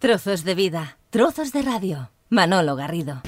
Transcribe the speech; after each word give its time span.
Trozos 0.00 0.44
de 0.44 0.54
vida, 0.54 0.96
trozos 1.10 1.52
de 1.52 1.60
radio. 1.60 2.12
Manolo 2.28 2.76
Garrido. 2.76 3.20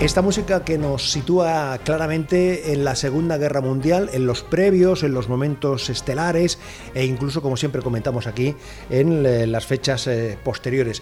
Esta 0.00 0.20
música 0.20 0.64
que 0.64 0.76
nos 0.76 1.12
sitúa 1.12 1.78
claramente 1.84 2.72
en 2.72 2.84
la 2.84 2.96
Segunda 2.96 3.38
Guerra 3.38 3.60
Mundial, 3.60 4.10
en 4.12 4.26
los 4.26 4.42
previos, 4.42 5.04
en 5.04 5.14
los 5.14 5.28
momentos 5.28 5.88
estelares 5.88 6.58
e 6.94 7.04
incluso, 7.04 7.42
como 7.42 7.56
siempre 7.56 7.80
comentamos 7.80 8.26
aquí, 8.26 8.56
en 8.88 9.24
eh, 9.24 9.46
las 9.46 9.66
fechas 9.66 10.08
eh, 10.08 10.36
posteriores. 10.42 11.00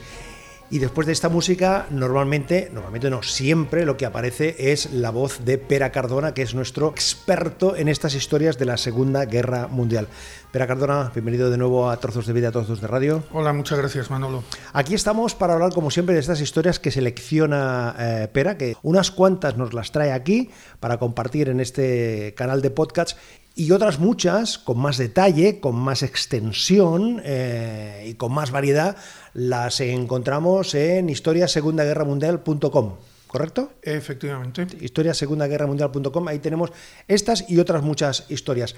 Y 0.71 0.80
después 0.80 1.07
de 1.07 1.14
esta 1.14 1.30
música, 1.30 1.87
normalmente, 1.89 2.69
normalmente 2.75 3.09
no, 3.09 3.23
siempre 3.23 3.87
lo 3.87 3.97
que 3.97 4.05
aparece 4.05 4.55
es 4.70 4.93
la 4.93 5.09
voz 5.09 5.43
de 5.47 5.56
Pera 5.56 5.93
Cardona, 5.93 6.34
que 6.34 6.43
es 6.43 6.55
nuestro 6.55 6.88
experto 6.88 7.74
en 7.74 7.88
estas 7.88 8.15
historias 8.15 8.59
de 8.59 8.66
la 8.66 8.77
Segunda 8.77 9.24
Guerra 9.24 9.66
Mundial. 9.69 10.09
Pera 10.52 10.66
Cardona, 10.66 11.10
bienvenido 11.15 11.48
de 11.51 11.57
nuevo 11.57 11.88
a 11.88 11.96
Trozos 11.96 12.27
de 12.27 12.34
Vida, 12.34 12.52
Trozos 12.52 12.83
de 12.83 12.87
Radio. 12.87 13.24
Hola, 13.33 13.55
muchas 13.55 13.79
gracias, 13.79 14.10
Manolo. 14.10 14.45
Aquí 14.74 14.93
estamos 14.93 15.34
para 15.34 15.55
hablar, 15.55 15.73
como 15.73 15.91
siempre, 15.91 16.15
de 16.15 16.20
estas 16.20 16.43
historias 16.43 16.79
que 16.79 16.91
selecciona 16.91 17.96
eh, 17.98 18.29
Pera, 18.30 18.59
que 18.59 18.77
unas 18.82 19.10
cuantas 19.10 19.57
nos 19.57 19.73
las 19.73 19.91
trae 19.91 20.12
aquí 20.12 20.51
para 20.80 20.98
compartir 20.98 21.48
en 21.48 21.60
este 21.60 22.35
canal 22.37 22.60
de 22.60 22.71
podcast 22.71 23.16
y 23.59 23.73
otras 23.73 23.98
muchas, 23.98 24.57
con 24.57 24.79
más 24.79 24.98
detalle, 24.98 25.59
con 25.59 25.75
más 25.75 26.05
extensión 26.05 27.21
eh, 27.25 28.07
y 28.09 28.15
con 28.15 28.33
más 28.33 28.53
variedad, 28.53 28.97
las 29.35 29.80
encontramos 29.80 30.77
en 30.77 31.11
historiasegundaguerramundial.com. 31.11 32.95
¿Correcto? 33.27 33.73
Efectivamente. 33.83 34.65
Historiasegundaguerramundial.com, 34.80 36.29
ahí 36.29 36.38
tenemos 36.38 36.71
estas 37.09 37.51
y 37.51 37.59
otras 37.59 37.82
muchas 37.82 38.27
historias. 38.29 38.77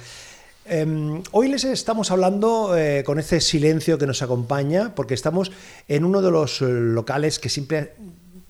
Em, 0.65 1.23
hoy 1.33 1.49
les 1.49 1.65
estamos 1.65 2.11
hablando 2.11 2.75
eh, 2.75 3.05
con 3.05 3.19
ese 3.19 3.43
silencio 3.43 3.99
que 3.99 4.07
nos 4.07 4.23
acompaña, 4.23 4.95
porque 4.95 5.13
estamos 5.13 5.53
en 5.89 6.05
uno 6.05 6.23
de 6.23 6.31
los 6.31 6.63
eh, 6.63 6.65
locales 6.65 7.39
que 7.39 7.51
siempre 7.51 7.93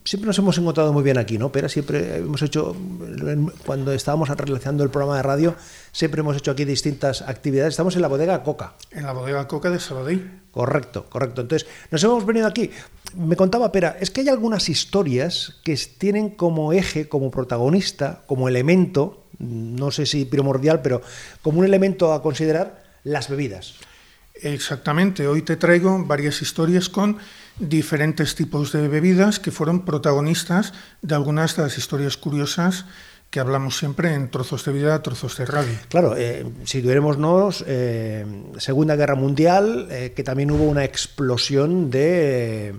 siempre 0.04 0.26
nos 0.26 0.38
hemos 0.38 0.56
encontrado 0.58 0.92
muy 0.92 1.02
bien 1.02 1.18
aquí, 1.18 1.38
¿no? 1.38 1.52
Pero 1.52 1.68
siempre 1.68 2.18
hemos 2.18 2.42
hecho, 2.42 2.76
cuando 3.66 3.92
estábamos 3.92 4.28
realizando 4.28 4.82
el 4.82 4.90
programa 4.90 5.16
de 5.16 5.22
radio, 5.22 5.54
siempre 5.92 6.20
hemos 6.20 6.36
hecho 6.36 6.50
aquí 6.50 6.64
distintas 6.64 7.22
actividades. 7.22 7.72
Estamos 7.72 7.96
en 7.96 8.02
la 8.02 8.08
bodega 8.08 8.42
Coca. 8.42 8.74
En 8.90 9.04
la 9.04 9.12
bodega 9.12 9.46
Coca 9.46 9.70
de 9.70 9.78
Sabadell. 9.80 10.40
Correcto, 10.50 11.06
correcto. 11.08 11.42
Entonces, 11.42 11.68
nos 11.90 12.02
hemos 12.02 12.24
venido 12.26 12.46
aquí. 12.46 12.70
Me 13.14 13.36
contaba 13.36 13.72
Pera, 13.72 13.96
es 14.00 14.10
que 14.10 14.22
hay 14.22 14.28
algunas 14.28 14.68
historias 14.68 15.60
que 15.64 15.76
tienen 15.98 16.30
como 16.30 16.72
eje, 16.72 17.08
como 17.08 17.30
protagonista, 17.30 18.22
como 18.26 18.48
elemento, 18.48 19.24
no 19.38 19.90
sé 19.90 20.06
si 20.06 20.24
primordial, 20.24 20.82
pero 20.82 21.02
como 21.42 21.60
un 21.60 21.64
elemento 21.64 22.12
a 22.12 22.22
considerar, 22.22 22.82
las 23.04 23.28
bebidas. 23.28 23.74
Exactamente, 24.42 25.26
hoy 25.26 25.42
te 25.42 25.56
traigo 25.56 26.04
varias 26.04 26.42
historias 26.42 26.88
con 26.88 27.18
diferentes 27.58 28.34
tipos 28.34 28.72
de 28.72 28.88
bebidas 28.88 29.38
que 29.38 29.50
fueron 29.50 29.84
protagonistas 29.84 30.72
de 31.02 31.14
algunas 31.14 31.56
de 31.56 31.64
las 31.64 31.76
historias 31.76 32.16
curiosas 32.16 32.86
que 33.30 33.38
hablamos 33.38 33.78
siempre 33.78 34.12
en 34.14 34.28
trozos 34.28 34.64
de 34.64 34.72
vida, 34.72 35.02
trozos 35.02 35.36
de 35.36 35.46
radio. 35.46 35.72
Claro, 35.88 36.16
eh, 36.16 36.44
si 36.64 36.82
tuviéramos 36.82 37.64
eh, 37.66 38.26
Segunda 38.58 38.96
Guerra 38.96 39.14
Mundial, 39.14 39.86
eh, 39.90 40.12
que 40.16 40.24
también 40.24 40.50
hubo 40.50 40.64
una 40.64 40.84
explosión 40.84 41.90
de 41.90 42.74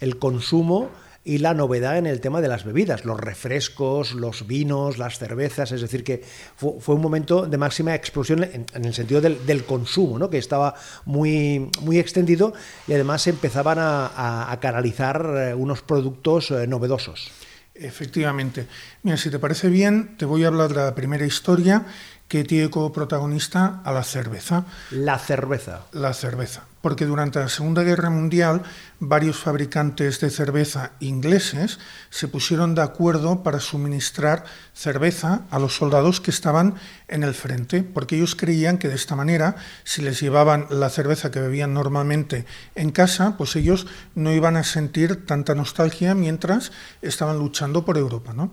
el 0.00 0.18
consumo 0.18 0.90
y 1.26 1.38
la 1.38 1.54
novedad 1.54 1.98
en 1.98 2.06
el 2.06 2.20
tema 2.20 2.40
de 2.40 2.46
las 2.46 2.64
bebidas, 2.64 3.04
los 3.04 3.18
refrescos, 3.18 4.12
los 4.12 4.46
vinos, 4.46 4.96
las 4.96 5.18
cervezas, 5.18 5.72
es 5.72 5.80
decir, 5.80 6.04
que 6.04 6.22
fue, 6.56 6.94
un 6.94 7.00
momento 7.00 7.46
de 7.46 7.58
máxima 7.58 7.96
explosión 7.96 8.44
en, 8.44 8.64
el 8.72 8.94
sentido 8.94 9.20
del, 9.20 9.64
consumo, 9.64 10.20
¿no? 10.20 10.30
que 10.30 10.38
estaba 10.38 10.76
muy, 11.04 11.68
muy 11.80 11.98
extendido 11.98 12.54
y 12.86 12.92
además 12.92 13.22
se 13.22 13.30
empezaban 13.30 13.78
a, 13.80 14.56
canalizar 14.62 15.26
eh, 15.36 15.54
unos 15.54 15.82
productos 15.82 16.52
eh, 16.52 16.68
novedosos. 16.68 17.32
Efectivamente. 17.74 18.68
Mira, 19.02 19.16
si 19.16 19.28
te 19.28 19.40
parece 19.40 19.68
bien, 19.68 20.16
te 20.16 20.26
voy 20.26 20.44
a 20.44 20.46
hablar 20.46 20.68
de 20.68 20.76
la 20.76 20.94
primera 20.94 21.26
historia 21.26 21.86
que 22.28 22.44
tiene 22.44 22.70
como 22.70 22.92
protagonista 22.92 23.82
a 23.84 23.92
la 23.92 24.04
cerveza. 24.04 24.64
La 24.92 25.18
cerveza. 25.18 25.86
La 25.90 26.14
cerveza 26.14 26.62
porque 26.86 27.04
durante 27.04 27.40
la 27.40 27.48
Segunda 27.48 27.82
Guerra 27.82 28.10
Mundial 28.10 28.62
varios 29.00 29.38
fabricantes 29.38 30.20
de 30.20 30.30
cerveza 30.30 30.92
ingleses 31.00 31.80
se 32.10 32.28
pusieron 32.28 32.76
de 32.76 32.82
acuerdo 32.82 33.42
para 33.42 33.58
suministrar 33.58 34.44
cerveza 34.72 35.42
a 35.50 35.58
los 35.58 35.74
soldados 35.74 36.20
que 36.20 36.30
estaban 36.30 36.76
en 37.08 37.24
el 37.24 37.34
frente, 37.34 37.82
porque 37.82 38.16
ellos 38.16 38.36
creían 38.36 38.78
que 38.78 38.88
de 38.88 38.94
esta 38.94 39.16
manera, 39.16 39.56
si 39.82 40.00
les 40.00 40.20
llevaban 40.20 40.66
la 40.70 40.88
cerveza 40.88 41.32
que 41.32 41.40
bebían 41.40 41.74
normalmente 41.74 42.46
en 42.76 42.92
casa, 42.92 43.36
pues 43.36 43.56
ellos 43.56 43.88
no 44.14 44.32
iban 44.32 44.56
a 44.56 44.62
sentir 44.62 45.26
tanta 45.26 45.56
nostalgia 45.56 46.14
mientras 46.14 46.70
estaban 47.02 47.36
luchando 47.36 47.84
por 47.84 47.98
Europa. 47.98 48.32
¿no? 48.32 48.52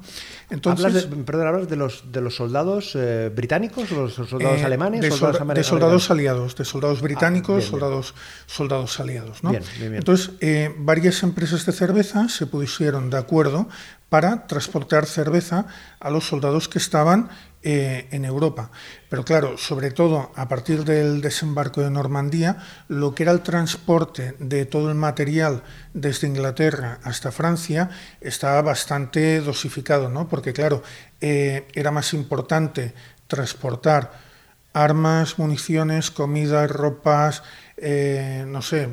Entonces, 0.50 0.86
¿Hablas 0.86 1.10
de, 1.10 1.18
perdón, 1.18 1.68
de 1.68 1.76
los, 1.76 2.12
de 2.12 2.22
los 2.22 2.36
soldados 2.36 2.94
eh, 2.96 3.32
británicos, 3.34 3.92
los 3.92 4.14
soldados 4.14 4.60
eh, 4.60 4.66
alemanes? 4.66 5.02
De, 5.02 5.12
soldados, 5.12 5.56
de 5.56 5.64
soldados 5.64 6.12
aliados, 6.12 6.56
de 6.56 6.66
soldados 6.66 7.00
ah, 7.00 7.04
británicos, 7.04 7.66
soldados 7.66 8.16
soldados 8.46 9.00
aliados. 9.00 9.44
¿no? 9.44 9.52
Entonces, 9.80 10.32
eh, 10.42 10.74
varias 10.78 11.24
empresas 11.24 11.66
de 11.66 11.72
cerveza 11.72 12.30
se 12.30 12.46
pusieron 12.46 13.10
de 13.10 13.18
acuerdo 13.18 13.68
para 14.10 14.46
transportar 14.46 15.08
cerveza 15.08 15.66
a 16.00 16.12
los 16.12 16.28
soldados 16.28 16.70
que 16.70 16.78
estaban 16.78 17.30
eh, 17.64 18.10
en 18.12 18.26
Europa. 18.26 18.70
Pero 19.10 19.24
claro, 19.24 19.58
sobre 19.58 19.90
todo 19.90 20.32
a 20.36 20.50
partir 20.50 20.84
del 20.84 21.22
desembarco 21.22 21.82
de 21.82 21.90
Normandía, 21.90 22.58
lo 22.90 23.16
que 23.16 23.24
era 23.24 23.32
el 23.32 23.42
transporte 23.42 24.36
de 24.38 24.66
todo 24.66 24.90
el 24.90 24.96
material 24.96 25.64
desde 25.94 26.28
Inglaterra 26.28 27.00
hasta 27.04 27.32
Francia 27.32 27.90
estaba 28.20 28.62
bastante 28.62 29.40
dosificado, 29.40 30.10
¿no? 30.10 30.28
porque 30.28 30.52
claro, 30.52 30.84
eh, 31.22 31.68
era 31.74 31.90
más 31.90 32.14
importante 32.14 32.94
transportar 33.28 34.12
armas, 34.74 35.40
municiones, 35.40 36.12
comida, 36.12 36.68
ropas, 36.68 37.44
eh, 37.78 38.46
no 38.48 38.62
sé, 38.62 38.90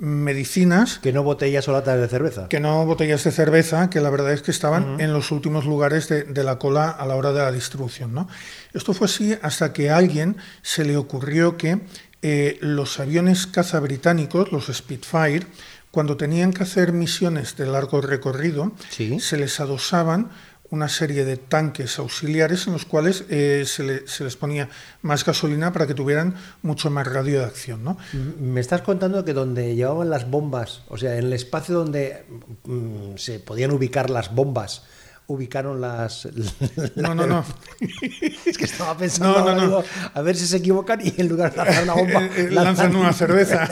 medicinas. 0.00 0.98
Que 0.98 1.12
no 1.12 1.22
botellas 1.22 1.68
o 1.68 1.72
latas 1.72 2.00
de 2.00 2.08
cerveza. 2.08 2.48
Que 2.48 2.58
no 2.58 2.84
botellas 2.86 3.22
de 3.22 3.30
cerveza, 3.30 3.90
que 3.90 4.00
la 4.00 4.10
verdad 4.10 4.32
es 4.32 4.42
que 4.42 4.50
estaban 4.50 5.00
en 5.00 5.12
los 5.12 5.30
últimos 5.30 5.66
lugares 5.66 6.08
de, 6.08 6.44
la 6.44 6.58
cola 6.58 6.90
a 6.90 7.06
la 7.06 7.16
hora 7.16 7.32
de 7.32 7.40
la 7.40 7.52
distribución. 7.52 8.14
¿no? 8.14 8.28
Esto 8.72 8.94
fue 8.94 9.06
así 9.06 9.36
hasta 9.42 9.72
que 9.72 9.90
a 9.90 9.96
alguien 9.98 10.36
se 10.62 10.84
le 10.84 10.96
ocurrió 10.96 11.56
que 11.56 11.80
eh, 12.22 12.58
los 12.60 12.98
aviones 12.98 13.46
caza 13.46 13.78
británicos, 13.80 14.52
los 14.52 14.66
Spitfire, 14.66 15.46
cuando 15.90 16.16
tenían 16.16 16.52
que 16.52 16.62
hacer 16.62 16.92
misiones 16.92 17.56
de 17.56 17.66
largo 17.66 18.00
recorrido, 18.00 18.72
se 18.90 19.36
les 19.36 19.58
adosaban 19.58 20.30
una 20.70 20.88
serie 20.88 21.24
de 21.24 21.36
tanques 21.36 21.98
auxiliares 21.98 22.66
en 22.66 22.72
los 22.72 22.84
cuales 22.84 23.24
eh, 23.28 23.64
se, 23.66 23.82
les 24.24 24.36
ponía 24.36 24.68
más 25.02 25.24
gasolina 25.24 25.72
para 25.72 25.86
que 25.86 25.94
tuvieran 25.94 26.36
mucho 26.62 26.90
más 26.90 27.06
radio 27.06 27.40
de 27.40 27.46
acción. 27.46 27.82
¿no? 27.82 27.98
Me 28.38 28.60
estás 28.60 28.82
contando 28.82 29.24
que 29.24 29.32
donde 29.32 29.74
llevaban 29.74 30.10
las 30.10 30.30
bombas, 30.30 30.82
o 30.88 30.96
sea, 30.96 31.16
en 31.16 31.26
el 31.26 31.32
espacio 31.32 31.74
donde 31.74 32.24
mm, 32.64 33.16
se 33.16 33.40
podían 33.40 33.72
ubicar 33.72 34.10
las 34.10 34.34
bombas, 34.34 34.84
ubicaron 35.30 35.80
las... 35.80 36.28
No, 36.96 37.14
no, 37.14 37.24
no. 37.24 37.44
es 38.46 38.58
que 38.58 38.64
estaba 38.64 38.96
pensando, 38.96 39.84
a 40.12 40.22
ver 40.22 40.36
si 40.36 40.46
se 40.46 40.56
equivocan 40.56 41.00
y 41.02 41.14
en 41.20 41.28
lugar 41.28 41.52
de 41.52 41.58
lanzar 41.58 41.84
una 41.84 41.94
bomba... 41.94 42.20
Eh, 42.30 42.44
eh, 42.44 42.50
lanzan 42.50 42.94
una 42.94 43.12
cerveza. 43.12 43.68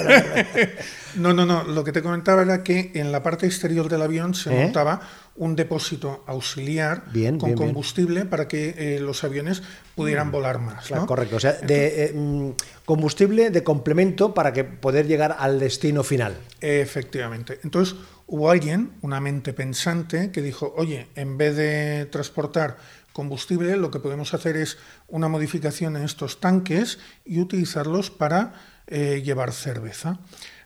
no, 1.17 1.33
no, 1.35 1.45
no. 1.45 1.65
Lo 1.65 1.85
que 1.85 1.93
te 1.93 2.03
comentaba 2.03 2.43
era 2.43 2.63
que 2.63 2.93
en 2.95 3.13
la 3.13 3.23
parte 3.23 3.47
exterior 3.47 3.89
del 3.89 4.03
avión 4.03 4.35
se 4.35 4.51
montaba 4.51 5.01
un 5.39 5.55
depósito 5.55 6.25
auxiliar 6.27 7.05
con 7.39 7.55
combustible 7.55 8.25
para 8.25 8.49
que 8.49 8.75
eh, 8.77 9.01
los 9.01 9.23
aviones 9.25 9.63
pudieran 9.95 10.29
mm. 10.29 10.33
volar 10.33 10.59
más. 10.59 10.89
correcto, 11.07 11.37
o 11.37 11.41
sea, 11.41 11.53
de 11.53 12.05
eh, 12.05 12.13
mm, 12.13 12.51
combustible 12.85 13.51
de 13.51 13.63
complemento 13.63 14.35
para 14.35 14.53
que 14.53 14.65
poder 14.65 15.07
llegar 15.07 15.37
al 15.39 15.59
destino 15.59 16.03
final. 16.03 16.37
Efectivamente. 16.61 17.61
Entonces 17.63 17.95
hubo 18.29 18.51
alguien, 18.51 18.93
una 19.01 19.21
mente 19.21 19.53
pensante, 19.53 20.31
que 20.31 20.43
dijo, 20.43 20.73
oye, 20.77 21.09
en 21.17 21.39
vez 21.39 21.57
de 21.57 22.07
transportar 22.07 22.77
combustible, 23.13 23.77
lo 23.77 23.91
que 23.91 23.99
podemos 23.99 24.33
hacer 24.35 24.57
es 24.57 24.79
una 25.09 25.29
modificación 25.29 25.97
en 25.97 26.05
estos 26.05 26.39
tanques 26.39 26.99
y 27.25 27.41
utilizarlos 27.41 28.11
para 28.11 28.53
eh, 28.87 29.23
llevar 29.25 29.53
cerveza. 29.53 30.21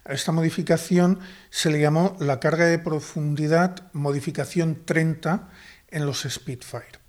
A 0.04 0.12
esta 0.12 0.32
modificación 0.32 1.20
se 1.50 1.70
le 1.70 1.80
llamó 1.80 2.16
la 2.18 2.40
carga 2.40 2.66
de 2.66 2.80
profundidad 2.80 3.90
modificación 3.92 4.84
30 4.84 5.48
en 5.88 6.04
los 6.04 6.26
Spitfire. 6.28 7.01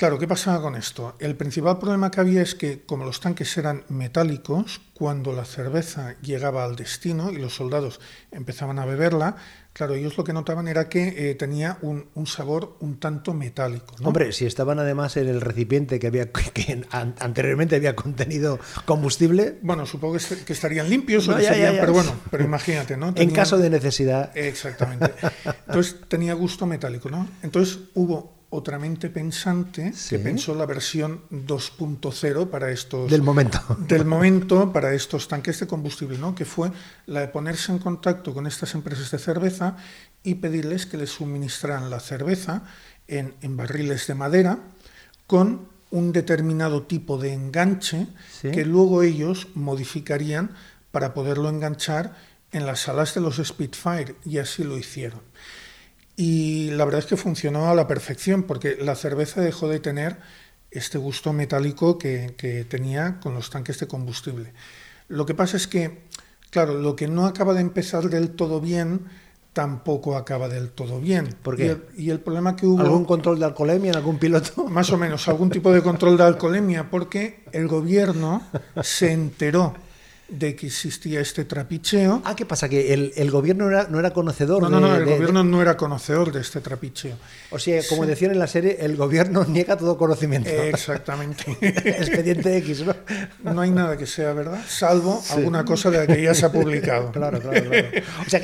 Claro, 0.00 0.18
¿qué 0.18 0.26
pasaba 0.26 0.62
con 0.62 0.76
esto? 0.76 1.14
El 1.18 1.36
principal 1.36 1.78
problema 1.78 2.10
que 2.10 2.20
había 2.20 2.40
es 2.40 2.54
que 2.54 2.80
como 2.86 3.04
los 3.04 3.20
tanques 3.20 3.54
eran 3.58 3.84
metálicos, 3.90 4.80
cuando 4.94 5.34
la 5.34 5.44
cerveza 5.44 6.16
llegaba 6.22 6.64
al 6.64 6.74
destino 6.74 7.30
y 7.30 7.36
los 7.36 7.54
soldados 7.54 8.00
empezaban 8.32 8.78
a 8.78 8.86
beberla, 8.86 9.36
claro, 9.74 9.94
ellos 9.96 10.16
lo 10.16 10.24
que 10.24 10.32
notaban 10.32 10.68
era 10.68 10.88
que 10.88 11.30
eh, 11.30 11.34
tenía 11.34 11.76
un, 11.82 12.08
sabor 12.26 12.78
un 12.80 12.98
tanto 12.98 13.34
metálico. 13.34 13.94
Hombre, 14.02 14.32
si 14.32 14.46
estaban 14.46 14.78
además 14.78 15.18
en 15.18 15.28
el 15.28 15.42
recipiente 15.42 15.98
que, 15.98 16.06
había, 16.06 16.32
que 16.32 16.82
anteriormente 16.90 17.76
había 17.76 17.94
contenido 17.94 18.58
combustible... 18.86 19.58
Bueno, 19.60 19.84
supongo 19.84 20.16
que, 20.46 20.52
estarían 20.54 20.88
limpios 20.88 21.28
o 21.28 21.36
pero 21.36 21.92
bueno, 21.92 22.14
pero 22.30 22.42
imagínate, 22.42 22.96
¿no? 22.96 23.12
en 23.14 23.30
caso 23.32 23.58
de 23.58 23.68
necesidad. 23.68 24.34
Exactamente. 24.34 25.12
Entonces 25.66 25.96
tenía 26.08 26.32
gusto 26.32 26.64
metálico, 26.64 27.10
¿no? 27.10 27.28
Entonces 27.42 27.80
hubo 27.92 28.39
otra 28.50 28.78
mente 28.78 29.10
pensante 29.10 29.92
que 30.08 30.18
pensó 30.18 30.54
la 30.54 30.66
versión 30.66 31.22
2.0 31.30 32.50
para 32.50 32.70
estos 32.70 33.08
del 33.08 33.22
momento 33.22 33.60
del 33.78 34.04
momento 34.04 34.72
para 34.72 34.92
estos 34.92 35.28
tanques 35.28 35.60
de 35.60 35.66
combustible, 35.68 36.18
¿no? 36.18 36.34
Que 36.34 36.44
fue 36.44 36.72
la 37.06 37.20
de 37.20 37.28
ponerse 37.28 37.70
en 37.70 37.78
contacto 37.78 38.34
con 38.34 38.46
estas 38.46 38.74
empresas 38.74 39.10
de 39.12 39.18
cerveza 39.18 39.76
y 40.24 40.34
pedirles 40.36 40.86
que 40.86 40.96
les 40.96 41.10
suministraran 41.10 41.90
la 41.90 42.00
cerveza 42.00 42.64
en, 43.06 43.56
barriles 43.56 44.06
de 44.06 44.14
madera 44.14 44.58
con 45.26 45.68
un 45.90 46.12
determinado 46.12 46.82
tipo 46.82 47.18
de 47.18 47.32
enganche 47.32 48.06
que 48.42 48.64
luego 48.64 49.02
ellos 49.02 49.48
modificarían 49.54 50.50
para 50.90 51.14
poderlo 51.14 51.48
enganchar 51.48 52.16
en 52.52 52.66
las 52.66 52.80
salas 52.80 53.14
de 53.14 53.20
los 53.20 53.36
Spitfire 53.36 54.16
y 54.24 54.38
así 54.38 54.64
lo 54.64 54.76
hicieron. 54.76 55.20
Y 56.20 56.68
la 56.72 56.84
verdad 56.84 56.98
es 56.98 57.06
que 57.06 57.16
funcionó 57.16 57.70
a 57.70 57.74
la 57.74 57.86
perfección, 57.86 58.42
porque 58.42 58.76
la 58.78 58.94
cerveza 58.94 59.40
dejó 59.40 59.68
de 59.68 59.80
tener 59.80 60.18
este 60.70 60.98
gusto 60.98 61.32
metálico 61.32 61.96
que, 61.96 62.66
tenía 62.68 63.18
con 63.20 63.32
los 63.32 63.48
tanques 63.48 63.80
de 63.80 63.88
combustible. 63.88 64.52
Lo 65.08 65.24
que 65.24 65.32
pasa 65.34 65.56
es 65.56 65.66
que, 65.66 66.02
claro, 66.50 66.74
lo 66.74 66.94
que 66.94 67.08
no 67.08 67.24
acaba 67.24 67.54
de 67.54 67.62
empezar 67.62 68.10
del 68.10 68.32
todo 68.32 68.60
bien, 68.60 69.06
tampoco 69.54 70.14
acaba 70.14 70.50
del 70.50 70.68
todo 70.68 71.00
bien. 71.00 71.34
¿Por 71.42 71.56
qué? 71.56 71.78
Y 71.96 72.10
el, 72.10 72.20
problema 72.20 72.54
que 72.54 72.66
hubo... 72.66 72.82
¿Algún 72.82 73.06
control 73.06 73.38
de 73.38 73.46
alcoholemia 73.46 73.92
en 73.92 73.96
algún 73.96 74.18
piloto? 74.18 74.64
Más 74.68 74.92
o 74.92 74.98
menos, 74.98 75.26
algún 75.26 75.48
tipo 75.48 75.72
de 75.72 75.80
control 75.80 76.18
de 76.18 76.24
alcoholemia, 76.24 76.90
porque 76.90 77.44
el 77.52 77.66
gobierno 77.66 78.42
se 78.82 79.12
enteró 79.12 79.74
de 80.30 80.54
que 80.54 80.66
existía 80.66 81.20
este 81.20 81.44
trapicheo. 81.44 82.22
Ah, 82.24 82.36
¿qué 82.36 82.46
pasa? 82.46 82.68
¿Que 82.68 82.92
el, 82.94 83.30
gobierno 83.30 83.64
no 83.64 83.70
era, 83.70 83.88
no 83.88 83.98
era 83.98 84.10
conocedor? 84.12 84.62
No, 84.62 84.68
no, 84.68 84.80
no, 84.80 84.94
el 84.94 85.04
gobierno 85.04 85.44
no 85.44 85.60
era 85.60 85.76
conocedor 85.76 86.32
de 86.32 86.40
este 86.40 86.60
trapicheo. 86.60 87.16
O 87.50 87.58
sea, 87.58 87.82
como 87.88 88.06
decían 88.06 88.30
en 88.32 88.38
la 88.38 88.46
serie, 88.46 88.78
el 88.80 88.96
gobierno 88.96 89.44
niega 89.48 89.76
todo 89.76 89.96
conocimiento. 89.96 90.48
Exactamente. 90.50 91.44
Expediente 91.60 92.56
X, 92.58 92.84
¿no? 92.84 92.94
No 93.52 93.60
hay 93.60 93.70
nada 93.70 93.96
que 93.96 94.06
sea 94.06 94.32
verdad, 94.32 94.60
salvo 94.68 95.22
alguna 95.30 95.64
cosa 95.64 95.90
de 95.90 95.98
la 95.98 96.06
que 96.06 96.22
ya 96.22 96.34
se 96.34 96.46
ha 96.46 96.52
publicado. 96.52 97.10
Claro, 97.20 97.40
claro, 97.40 97.68
claro. 97.68 97.88
O 98.24 98.30
sea, 98.30 98.40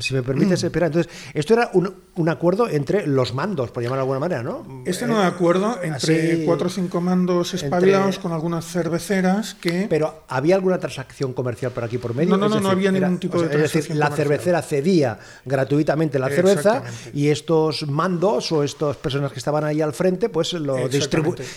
si 0.00 0.14
me 0.14 0.22
permites, 0.22 0.62
espera, 0.62 0.86
entonces, 0.86 1.10
esto 1.32 1.54
era 1.54 1.70
un, 1.72 1.94
un, 2.16 2.28
acuerdo 2.28 2.68
entre 2.68 3.06
los 3.06 3.32
mandos, 3.32 3.70
por 3.70 3.82
llamarlo 3.82 4.00
de 4.00 4.02
alguna 4.02 4.20
manera, 4.20 4.42
¿no? 4.42 4.82
Este 4.84 5.06
no 5.06 5.20
es 5.20 5.26
acuerdo 5.26 5.78
entre 5.82 6.44
cuatro 6.44 6.66
o 6.66 6.70
cinco 6.70 7.00
mandos 7.00 7.54
espabilados 7.54 8.18
con 8.18 8.32
algunas 8.32 8.66
cerveceras 8.66 9.54
que... 9.54 9.86
Pero, 9.88 10.24
¿había 10.28 10.56
alguna 10.56 10.78
transacción 10.78 11.27
comercial 11.32 11.72
por 11.72 11.84
aquí 11.84 11.98
por 11.98 12.14
medio. 12.14 12.36
No, 12.36 12.48
no, 12.48 12.60
no, 12.60 12.70
había 12.70 12.92
ningún 12.92 13.18
tipo 13.18 13.40
de 13.40 13.64
Es 13.64 13.72
decir, 13.72 13.96
la 13.96 14.10
cervecera 14.10 14.62
cedía 14.62 15.18
gratuitamente 15.44 16.18
la 16.18 16.28
cerveza 16.28 16.82
y 17.12 17.28
estos 17.28 17.86
mandos 17.86 18.52
o 18.52 18.62
estas 18.62 18.96
personas 18.96 19.32
que 19.32 19.38
estaban 19.38 19.64
ahí 19.64 19.80
al 19.80 19.92
frente, 19.92 20.28
pues 20.28 20.52
lo 20.52 20.76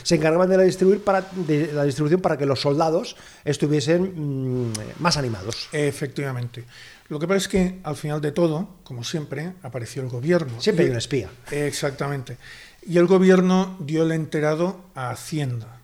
se 0.03 0.15
encargaban 0.15 0.49
de 0.49 0.57
la, 0.57 0.63
distribuir 0.63 1.03
para, 1.03 1.21
de 1.35 1.71
la 1.73 1.83
distribución 1.83 2.21
para 2.21 2.37
que 2.37 2.45
los 2.45 2.61
soldados 2.61 3.15
estuviesen 3.43 4.69
mm, 4.69 4.73
más 4.99 5.17
animados. 5.17 5.69
Efectivamente. 5.71 6.63
Lo 7.09 7.19
que 7.19 7.27
pasa 7.27 7.37
es 7.37 7.47
que 7.49 7.79
al 7.83 7.97
final 7.97 8.21
de 8.21 8.31
todo, 8.31 8.69
como 8.83 9.03
siempre, 9.03 9.53
apareció 9.63 10.01
el 10.01 10.07
gobierno. 10.07 10.61
Siempre 10.61 10.85
hay 10.85 10.91
un 10.91 10.97
espía. 10.97 11.29
Exactamente. 11.51 12.37
Y 12.87 12.97
el 12.97 13.05
gobierno 13.05 13.75
dio 13.79 14.03
el 14.03 14.13
enterado 14.13 14.85
a 14.95 15.11
Hacienda 15.11 15.80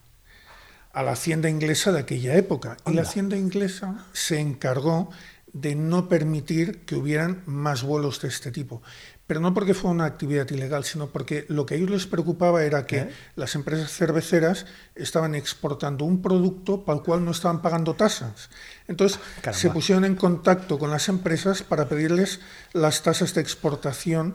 a 0.97 1.03
la 1.03 1.11
hacienda 1.11 1.47
inglesa 1.47 1.91
de 1.91 1.99
aquella 1.99 2.35
época. 2.37 2.75
Y 2.87 2.93
la 2.93 3.03
hacienda 3.03 3.37
inglesa 3.37 4.07
se 4.13 4.39
encargó 4.39 5.11
de 5.53 5.75
no 5.75 6.09
permitir 6.09 6.85
que 6.85 6.95
hubieran 6.95 7.43
más 7.45 7.83
vuelos 7.83 8.19
de 8.19 8.29
este 8.29 8.51
tipo. 8.51 8.81
Pero 9.27 9.39
no 9.39 9.53
porque 9.53 9.75
fue 9.75 9.91
una 9.91 10.05
actividad 10.05 10.49
ilegal, 10.49 10.85
sino 10.85 11.05
porque 11.11 11.45
lo 11.49 11.67
que 11.67 11.75
a 11.75 11.77
ellos 11.77 11.91
les 11.91 12.07
preocupaba 12.07 12.63
era 12.63 12.87
que 12.87 13.11
las 13.35 13.53
empresas 13.53 13.91
cerveceras 13.91 14.65
estaban 14.95 15.35
exportando 15.35 16.03
un 16.03 16.23
producto 16.23 16.83
para 16.83 16.97
el 16.97 17.05
cual 17.05 17.23
no 17.23 17.29
estaban 17.29 17.61
pagando 17.61 17.93
tasas. 17.93 18.49
Entonces 18.87 19.19
se 19.51 19.69
pusieron 19.69 20.03
en 20.03 20.15
contacto 20.15 20.79
con 20.79 20.89
las 20.89 21.09
empresas 21.09 21.61
para 21.61 21.87
pedirles 21.87 22.39
las 22.73 23.03
tasas 23.03 23.35
de 23.35 23.41
exportación 23.41 24.33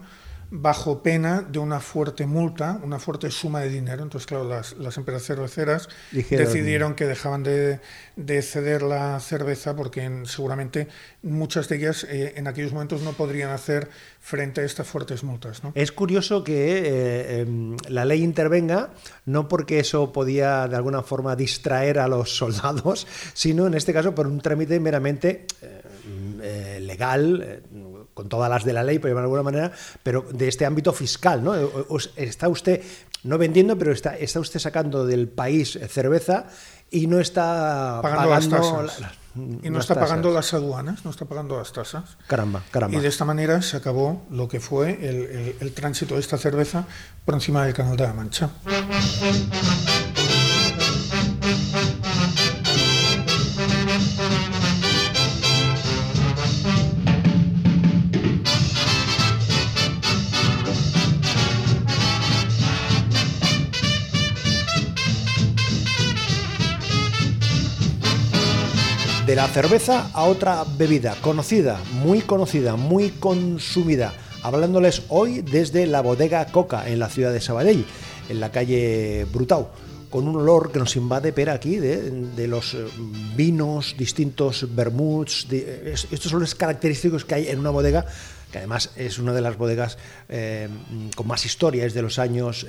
bajo 0.54 1.02
pena 1.02 1.40
de 1.40 1.58
una 1.58 1.80
fuerte 1.80 2.26
multa, 2.26 2.78
una 2.82 2.98
fuerte 2.98 3.30
suma 3.30 3.60
de 3.60 3.70
dinero. 3.70 4.02
Entonces, 4.02 4.26
claro, 4.26 4.46
las, 4.46 4.74
las 4.76 4.98
empresas 4.98 5.24
cerveceras 5.24 5.88
decidieron 6.10 6.94
que 6.94 7.06
dejaban 7.06 7.42
de, 7.42 7.80
ceder 8.42 8.82
la 8.82 9.18
cerveza 9.20 9.74
porque 9.74 10.24
seguramente 10.26 10.88
muchas 11.22 11.70
de 11.70 11.76
ellas 11.76 12.04
eh, 12.04 12.34
en 12.36 12.48
aquellos 12.48 12.74
momentos 12.74 13.00
no 13.00 13.14
podrían 13.14 13.48
hacer 13.50 13.88
frente 14.20 14.60
a 14.60 14.64
estas 14.64 14.86
fuertes 14.86 15.24
multas. 15.24 15.62
Es 15.74 15.90
curioso 15.90 16.44
que 16.44 16.82
eh, 16.84 17.40
em, 17.40 17.78
la 17.88 18.04
ley 18.04 18.22
intervenga, 18.22 18.90
no 19.24 19.48
porque 19.48 19.78
eso 19.78 20.12
podía 20.12 20.68
de 20.68 20.76
alguna 20.76 21.02
forma 21.02 21.34
distraer 21.34 21.98
a 21.98 22.08
los 22.08 22.36
soldados, 22.36 23.06
sino 23.32 23.66
en 23.66 23.72
este 23.72 23.94
caso 23.94 24.14
por 24.14 24.26
un 24.26 24.42
trámite 24.42 24.78
meramente 24.80 25.46
eh, 26.42 26.78
legal 26.82 27.62
con 28.22 28.28
todas 28.28 28.48
las 28.48 28.64
de 28.64 28.72
la 28.72 28.84
ley, 28.84 28.98
por 28.98 29.10
llamarlo 29.10 29.30
de 29.30 29.36
alguna 29.36 29.50
manera, 29.50 29.72
pero 30.02 30.24
de 30.30 30.48
este 30.48 30.64
ámbito 30.64 30.92
fiscal, 30.92 31.42
¿no? 31.42 31.54
Está 32.16 32.48
usted, 32.48 32.80
no 33.24 33.36
vendiendo, 33.36 33.76
pero 33.76 33.92
está, 33.92 34.16
está 34.16 34.38
usted 34.38 34.60
sacando 34.60 35.04
del 35.04 35.28
país 35.28 35.78
cerveza 35.88 36.46
y 36.90 37.08
no 37.08 37.18
está 37.18 37.98
pagando, 38.00 38.30
las 38.30 38.48
tasas. 38.48 39.02
y 39.34 39.70
no 39.70 39.80
está 39.80 39.94
pagando 39.96 40.30
las 40.30 40.54
aduanas, 40.54 41.04
no 41.04 41.10
está 41.10 41.24
pagando 41.24 41.58
las 41.58 41.72
tasas. 41.72 42.16
Caramba, 42.28 42.62
caramba. 42.70 42.96
Y 42.96 43.00
de 43.00 43.08
esta 43.08 43.24
manera 43.24 43.60
se 43.60 43.76
acabó 43.76 44.24
lo 44.30 44.46
que 44.46 44.60
fue 44.60 44.98
el, 45.02 45.56
el 45.58 45.72
tránsito 45.72 46.14
de 46.14 46.20
esta 46.20 46.38
cerveza 46.38 46.84
por 47.24 47.34
encima 47.34 47.64
del 47.64 47.74
Canal 47.74 47.96
de 47.96 48.04
la 48.04 48.12
Mancha. 48.12 48.50
De 69.32 69.36
la 69.36 69.48
cerveza 69.48 70.10
a 70.12 70.24
otra 70.24 70.62
bebida 70.76 71.16
conocida, 71.22 71.80
muy 72.04 72.20
conocida, 72.20 72.76
muy 72.76 73.08
consumida. 73.08 74.12
Hablándoles 74.42 75.04
hoy 75.08 75.40
desde 75.40 75.86
la 75.86 76.02
bodega 76.02 76.44
Coca 76.44 76.86
en 76.86 76.98
la 76.98 77.08
ciudad 77.08 77.32
de 77.32 77.40
Sabadell, 77.40 77.86
en 78.28 78.40
la 78.40 78.52
calle 78.52 79.26
Brutau, 79.32 79.70
con 80.10 80.28
un 80.28 80.36
olor 80.36 80.70
que 80.70 80.80
nos 80.80 80.96
invade 80.96 81.32
pero 81.32 81.52
aquí 81.52 81.76
de, 81.76 82.46
los 82.46 82.74
eh, 82.74 82.84
vinos, 83.34 83.94
distintos 83.96 84.66
vermuts, 84.76 85.46
estos 85.50 86.30
son 86.30 86.40
los 86.40 86.54
característicos 86.54 87.24
que 87.24 87.34
hay 87.34 87.48
en 87.48 87.58
una 87.58 87.70
bodega 87.70 88.04
que 88.50 88.58
además 88.58 88.90
es 88.96 89.18
una 89.18 89.32
de 89.32 89.40
las 89.40 89.56
bodegas 89.56 89.96
eh, 90.28 90.68
con 91.16 91.26
más 91.26 91.46
historia, 91.46 91.86
es 91.86 91.94
de 91.94 92.02
los 92.02 92.18
años 92.18 92.66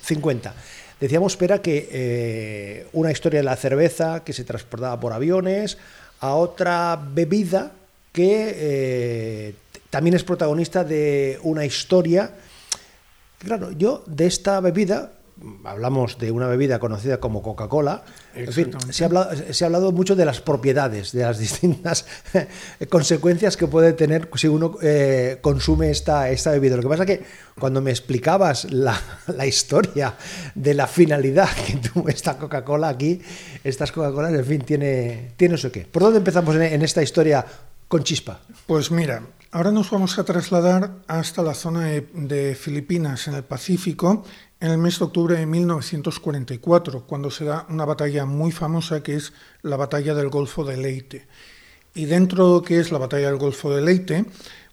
50. 0.00 0.54
Decíamos, 1.00 1.36
Pera, 1.36 1.60
que 1.60 1.88
eh, 1.90 2.86
una 2.92 3.10
historia 3.10 3.40
de 3.40 3.44
la 3.44 3.56
cerveza 3.56 4.22
que 4.24 4.32
se 4.32 4.44
transportaba 4.44 4.98
por 5.00 5.12
aviones, 5.12 5.76
a 6.20 6.34
otra 6.34 6.98
bebida 7.12 7.72
que 8.12 8.54
eh, 8.56 9.54
también 9.90 10.14
es 10.14 10.24
protagonista 10.24 10.84
de 10.84 11.38
una 11.42 11.64
historia. 11.64 12.30
Claro, 13.38 13.72
yo 13.72 14.04
de 14.06 14.26
esta 14.26 14.60
bebida 14.60 15.12
hablamos 15.64 16.18
de 16.18 16.30
una 16.30 16.46
bebida 16.46 16.78
conocida 16.78 17.18
como 17.18 17.42
Coca-Cola, 17.42 18.04
en 18.34 18.52
fin, 18.52 18.70
se 18.90 19.04
ha, 19.04 19.06
hablado, 19.66 19.92
mucho 19.92 20.16
de 20.16 20.24
las 20.24 20.40
propiedades, 20.40 21.12
de 21.12 21.22
las 21.22 21.38
distintas 21.44 22.06
consecuencias 22.88 23.56
que 23.56 23.66
puede 23.66 23.92
tener 23.92 24.28
si 24.34 24.48
uno 24.48 24.76
eh, 24.82 25.38
consume 25.40 25.90
esta, 25.90 26.30
esta 26.30 26.50
bebida. 26.50 26.76
Lo 26.76 26.82
que 26.82 26.88
pasa 26.88 27.02
es 27.04 27.18
que 27.18 27.24
cuando 27.58 27.80
me 27.80 27.90
explicabas 27.90 28.64
la, 28.72 28.96
historia 29.46 30.14
de 30.54 30.74
la 30.74 30.86
finalidad 30.86 31.48
que 31.66 31.76
tuvo 31.92 32.08
esta 32.08 32.38
Coca-Cola 32.38 32.88
aquí, 32.88 33.20
estas 33.62 33.92
Coca-Colas, 33.92 34.32
en 34.32 34.44
fin, 34.44 34.60
tiene, 34.62 35.32
tiene 35.36 35.56
eso 35.56 35.70
qué. 35.70 35.80
¿Por 35.82 36.02
dónde 36.02 36.18
empezamos 36.18 36.54
en, 36.56 36.82
esta 36.82 37.02
historia 37.02 37.44
con 37.88 38.02
chispa? 38.02 38.40
Pues 38.66 38.90
mira, 38.90 39.22
Ahora 39.54 39.70
nos 39.70 39.88
vamos 39.88 40.18
a 40.18 40.24
trasladar 40.24 40.96
hasta 41.06 41.40
la 41.44 41.54
zona 41.54 41.82
de, 41.86 42.56
Filipinas, 42.60 43.28
en 43.28 43.34
el 43.34 43.44
Pacífico, 43.44 44.24
en 44.64 44.70
el 44.70 44.78
mes 44.78 44.98
de 44.98 45.04
octubre 45.04 45.36
de 45.36 45.44
1944, 45.44 47.06
cuando 47.06 47.30
se 47.30 47.44
da 47.44 47.66
una 47.68 47.84
batalla 47.84 48.24
muy 48.24 48.50
famosa 48.50 49.02
que 49.02 49.14
es 49.14 49.34
la 49.60 49.76
batalla 49.76 50.14
del 50.14 50.30
Golfo 50.30 50.64
de 50.64 50.78
Leyte. 50.78 51.28
Y 51.94 52.06
dentro 52.06 52.60
de 52.60 52.66
que 52.66 52.80
es 52.80 52.90
la 52.90 52.96
batalla 52.96 53.26
del 53.26 53.36
Golfo 53.36 53.74
de 53.74 53.82
Leyte, 53.82 54.24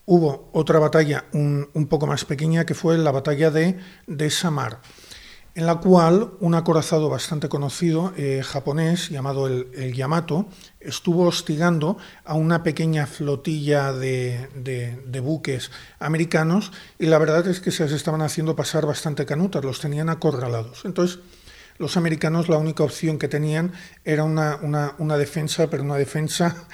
hubo 0.05 0.49
otra 0.53 0.79
batalla 0.79 1.25
un, 1.33 1.67
poco 1.89 2.07
más 2.07 2.23
pequeña 2.23 2.65
que 2.65 2.73
fue 2.73 2.97
la 2.97 3.11
batalla 3.11 3.51
de, 3.51 3.79
de 4.07 4.29
Samar 4.29 4.79
en 5.53 5.65
la 5.65 5.75
cual 5.75 6.31
un 6.39 6.55
acorazado 6.55 7.09
bastante 7.09 7.49
conocido, 7.49 8.13
eh, 8.15 8.41
japonés, 8.43 9.09
llamado 9.09 9.47
el, 9.47 9.93
Yamato, 9.93 10.47
estuvo 10.79 11.25
hostigando 11.25 11.97
a 12.23 12.35
una 12.35 12.63
pequeña 12.63 13.05
flotilla 13.05 13.91
de, 13.91 15.21
buques 15.21 15.71
americanos 15.99 16.71
y 16.97 17.07
la 17.07 17.17
verdad 17.17 17.47
es 17.47 17.59
que 17.59 17.71
se 17.71 17.83
les 17.83 17.91
estaban 17.91 18.21
haciendo 18.21 18.55
pasar 18.55 18.85
bastante 18.85 19.25
canutas, 19.25 19.63
los 19.63 19.81
tenían 19.81 20.09
acorralados. 20.09 20.85
Entonces, 20.85 21.19
los 21.77 21.97
americanos 21.97 22.47
la 22.47 22.57
única 22.57 22.83
opción 22.83 23.17
que 23.17 23.27
tenían 23.27 23.73
era 24.05 24.23
una, 24.23 24.59
una 24.97 25.17
defensa, 25.17 25.69
pero 25.69 25.83
una 25.83 25.95
defensa 25.95 26.67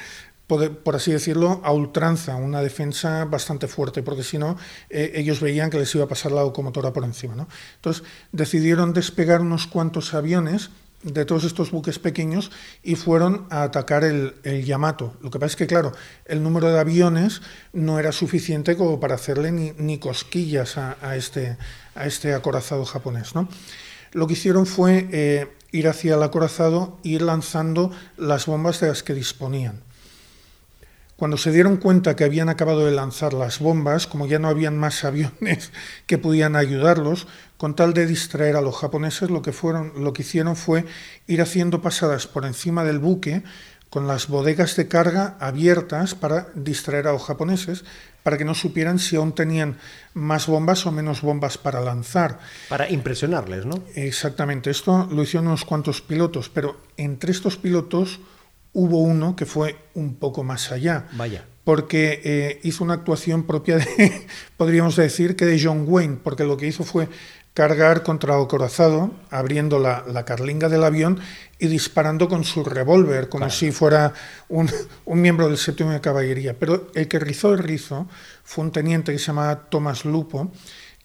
por, 0.47 0.95
así 0.95 1.11
decirlo, 1.11 1.61
a 1.63 1.71
ultranza, 1.73 2.35
una 2.35 2.61
defensa 2.61 3.25
bastante 3.25 3.67
fuerte, 3.67 4.01
porque 4.01 4.23
si 4.23 4.37
no, 4.37 4.57
eh, 4.89 5.11
ellos 5.15 5.41
veían 5.41 5.69
que 5.69 5.77
les 5.77 5.93
iba 5.93 6.05
a 6.05 6.07
pasar 6.07 6.31
la 6.31 6.41
locomotora 6.41 6.93
por 6.93 7.03
encima. 7.03 7.35
¿no? 7.35 7.47
Entonces, 7.75 8.03
decidieron 8.31 8.93
despegar 8.93 9.41
unos 9.41 9.67
cuantos 9.67 10.13
aviones 10.13 10.69
de 11.03 11.25
todos 11.25 11.43
estos 11.43 11.69
buques 11.71 11.99
pequeños 11.99 12.49
y 12.81 12.95
fueron 12.95 13.45
a 13.49 13.63
atacar 13.63 14.03
el, 14.03 14.33
Yamato. 14.65 15.15
Lo 15.21 15.29
que 15.29 15.37
pasa 15.37 15.51
es 15.51 15.55
que, 15.55 15.67
claro, 15.67 15.91
el 16.25 16.41
número 16.41 16.71
de 16.71 16.79
aviones 16.79 17.41
no 17.73 17.99
era 17.99 18.11
suficiente 18.11 18.75
como 18.75 18.99
para 18.99 19.15
hacerle 19.15 19.51
ni, 19.51 19.99
cosquillas 19.99 20.77
a, 20.77 21.15
este, 21.15 21.57
a 21.93 22.07
este 22.07 22.33
acorazado 22.33 22.85
japonés. 22.85 23.33
Lo 24.13 24.27
que 24.27 24.33
hicieron 24.33 24.65
fue 24.65 25.07
eh, 25.11 25.47
ir 25.71 25.87
hacia 25.87 26.15
el 26.15 26.23
acorazado 26.23 26.97
e 27.03 27.09
ir 27.09 27.21
lanzando 27.21 27.91
las 28.17 28.45
bombas 28.45 28.79
de 28.79 28.87
las 28.87 29.03
que 29.03 29.13
disponían. 29.13 29.87
Cuando 31.17 31.38
se 31.38 31.51
dieron 31.51 31.77
cuenta 31.77 32.15
que 32.15 32.24
habían 32.24 32.47
acabado 32.47 32.86
de 32.86 32.91
lanzar 32.91 33.33
las 33.33 33.57
bombas, 33.57 34.05
como 34.05 34.27
ya 34.27 34.38
no 34.38 34.50
habían 34.50 34.77
más 34.77 35.03
aviones 35.03 35.71
que 36.05 36.19
pudieran 36.19 36.55
ayudarlos, 36.55 37.27
con 37.57 37.75
tal 37.75 37.95
de 37.95 38.05
distraer 38.05 38.55
a 38.55 38.62
los 38.62 38.77
japoneses, 38.77 39.31
lo 39.31 39.41
que, 39.41 39.51
fueron, 39.51 39.93
lo 39.97 40.13
que 40.13 40.21
hicieron 40.21 40.55
fue 40.55 40.86
ir 41.25 41.41
haciendo 41.41 41.81
pasadas 41.81 42.27
por 42.27 42.45
encima 42.45 42.83
del 42.83 43.00
buque 43.00 43.41
con 43.89 44.05
las 44.05 44.27
bodegas 44.27 44.75
de 44.75 44.88
carga 44.88 45.38
abiertas 45.39 46.13
para 46.13 46.50
distraer 46.53 47.07
a 47.07 47.13
los 47.13 47.24
japoneses, 47.24 47.83
para 48.21 48.38
que 48.38 48.45
no 48.45 48.53
supieran 48.53 49.00
si 49.00 49.15
aún 49.15 49.33
tenían 49.33 49.77
más 50.13 50.45
bombas 50.45 50.86
o 50.86 50.91
menos 50.91 51.21
bombas 51.21 51.57
para 51.57 51.81
lanzar. 51.81 52.39
Para 52.69 52.91
impresionarles, 52.91 53.65
¿no? 53.65 53.81
Exactamente, 53.95 54.69
esto 54.69 55.07
lo 55.09 55.24
hicieron 55.24 55.47
unos 55.47 55.65
cuantos 55.65 56.01
pilotos, 56.01 56.50
pero 56.50 56.79
entre 56.97 57.31
estos 57.31 57.57
pilotos 57.57 58.19
hubo 58.77 59.01
uno 59.01 59.36
que 59.36 59.48
fue 59.48 59.75
un 59.96 60.13
poco 60.13 60.43
más 60.43 60.72
allá. 60.72 61.07
Vaya. 61.13 61.43
Porque 61.63 62.22
eh, 62.24 62.60
hizo 62.63 62.84
una 62.84 62.93
actuación 62.93 63.43
propia 63.43 63.77
de, 63.77 64.27
podríamos 64.57 64.96
decir, 64.96 65.36
que 65.36 65.46
de 65.46 65.60
John 65.62 65.86
Wayne, 65.88 66.19
porque 66.24 66.43
lo 66.43 66.57
que 66.57 66.67
hizo 66.67 66.84
fue 66.84 67.10
cargar 67.55 68.03
contra 68.03 68.39
el 68.39 68.46
corazado, 68.46 69.10
abriendo 69.31 69.79
la, 69.79 70.25
carlinga 70.25 70.69
del 70.69 70.84
avión 70.84 71.19
y 71.57 71.65
disparando 71.65 72.29
con 72.29 72.43
su 72.43 72.63
revólver, 72.63 73.29
como 73.29 73.50
si 73.50 73.72
fuera 73.72 74.13
un, 74.48 74.69
un, 75.05 75.22
miembro 75.22 75.48
del 75.48 75.57
séptimo 75.57 75.89
de 75.89 76.00
caballería. 76.00 76.53
Pero 76.60 76.91
el 76.93 77.07
que 77.07 77.17
rizó 77.17 77.53
el 77.53 77.57
rizo 77.57 78.07
fue 78.43 78.63
un 78.63 78.72
teniente 78.72 79.12
que 79.12 79.17
se 79.17 79.25
llamaba 79.25 79.69
Thomas 79.72 80.05
Lupo, 80.05 80.51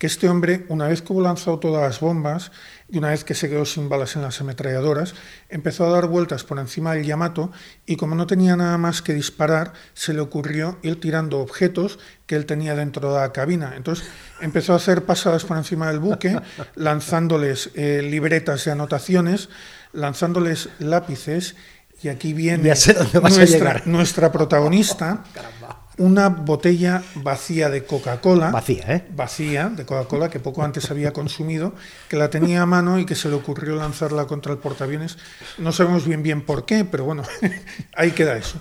que 0.03 0.09
este 0.09 0.29
hombre, 0.29 0.67
una 0.69 0.89
vez 0.89 1.01
que 1.01 1.13
hubo 1.13 1.23
lanzado 1.23 1.61
todas 1.61 1.81
las 1.81 2.01
bombas 2.01 2.51
y 2.89 2.99
una 2.99 3.11
vez 3.11 3.23
que 3.23 3.35
se 3.35 3.49
quedó 3.49 3.65
sin 3.65 3.89
balas 3.89 4.17
en 4.17 4.23
las 4.23 4.41
ametralladoras, 4.41 5.15
empezó 5.49 5.87
a 5.87 5.91
dar 5.91 6.09
vueltas 6.09 6.43
por 6.43 6.59
encima 6.59 6.95
del 6.95 7.05
Yamato 7.05 7.53
y 7.87 7.95
como 7.95 8.17
no 8.17 8.27
tenía 8.27 8.57
nada 8.57 8.79
más 8.79 9.01
que 9.01 9.15
disparar, 9.15 9.75
se 9.95 10.13
le 10.13 10.19
ocurrió 10.19 10.77
ir 10.83 11.01
tirando 11.01 11.39
objetos 11.39 12.01
que 12.27 12.35
él 12.35 12.47
tenía 12.47 12.75
dentro 12.75 13.15
de 13.15 13.21
la 13.21 13.31
cabina. 13.31 13.75
Entonces 13.77 14.05
empezó 14.41 14.73
a 14.73 14.77
hacer 14.79 15.05
pasadas 15.05 15.45
por 15.45 15.57
encima 15.57 15.87
del 15.87 16.01
buque, 16.01 16.37
lanzándoles 16.75 17.71
eh, 17.77 18.03
libretas 18.03 18.65
de 18.65 18.73
anotaciones, 18.73 19.51
lanzándoles 19.93 20.69
lápices 20.81 21.55
y 22.03 22.09
aquí 22.09 22.33
viene 22.33 22.75
nuestra, 23.13 23.83
nuestra 23.85 24.33
protagonista. 24.33 25.23
una 26.03 26.29
botella 26.31 27.03
vacía 27.15 27.71
de 27.71 27.85
Coca-Cola. 27.85 28.51
Vacía, 28.51 28.85
¿eh? 28.89 29.05
Vacía, 29.15 29.69
de 29.69 29.87
Coca-Cola, 29.87 30.29
que 30.31 30.41
poco 30.41 30.65
antes 30.65 30.91
había 30.91 31.13
consumido, 31.13 31.75
que 32.09 32.17
la 32.17 32.29
tenía 32.29 32.63
a 32.63 32.67
mano 32.67 32.99
y 32.99 33.07
que 33.07 33.15
se 33.15 33.29
le 33.29 33.37
ocurrió 33.37 33.77
lanzarla 33.77 34.27
contra 34.27 34.53
el 34.53 34.59
portaaviones. 34.59 35.17
No 35.59 35.71
sabemos 35.71 36.05
bien 36.05 36.25
bien 36.25 36.43
por 36.43 36.67
qué, 36.67 36.85
pero 36.85 37.05
bueno, 37.05 37.23
ahí 37.95 38.11
queda 38.11 38.37
eso. 38.37 38.59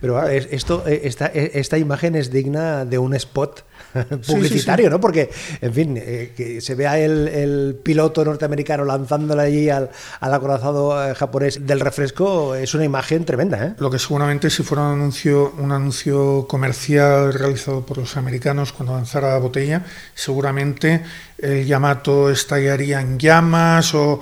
Pero 0.00 0.26
esto, 0.26 0.84
eh, 0.86 1.02
esta, 1.04 1.26
eh, 1.26 1.52
esta 1.54 1.78
imagen 1.78 2.16
es 2.16 2.32
digna 2.32 2.84
de 2.84 2.98
un 2.98 3.14
spot 3.14 3.64
publicitario, 4.26 4.90
¿no? 4.90 5.00
Porque, 5.00 5.30
en 5.60 5.72
fin, 5.72 5.96
eh, 5.96 6.32
que 6.36 6.60
se 6.60 6.74
vea 6.74 6.98
el, 6.98 7.28
el, 7.28 7.80
piloto 7.82 8.24
norteamericano 8.24 8.84
lanzándole 8.84 9.42
allí 9.42 9.70
al, 9.70 9.90
al 10.20 10.34
acorazado 10.34 11.14
japonés 11.14 11.66
del 11.66 11.80
refresco 11.80 12.54
es 12.54 12.74
una 12.74 12.84
imagen 12.84 13.24
tremenda, 13.24 13.66
¿eh? 13.66 13.74
Lo 13.78 13.90
que 13.90 13.98
seguramente 13.98 14.50
si 14.50 14.62
fuera 14.62 14.84
un 14.84 14.92
anuncio, 14.92 15.52
un 15.58 15.72
anuncio 15.72 16.46
comercial 16.46 17.32
realizado 17.32 17.84
por 17.84 17.98
los 17.98 18.16
americanos 18.16 18.72
cuando 18.72 18.94
lanzara 18.94 19.30
la 19.30 19.38
botella, 19.38 19.84
seguramente 20.14 21.02
el 21.38 21.66
Yamato 21.66 22.30
estallaría 22.30 23.00
en 23.00 23.18
llamas 23.18 23.94
o, 23.94 24.20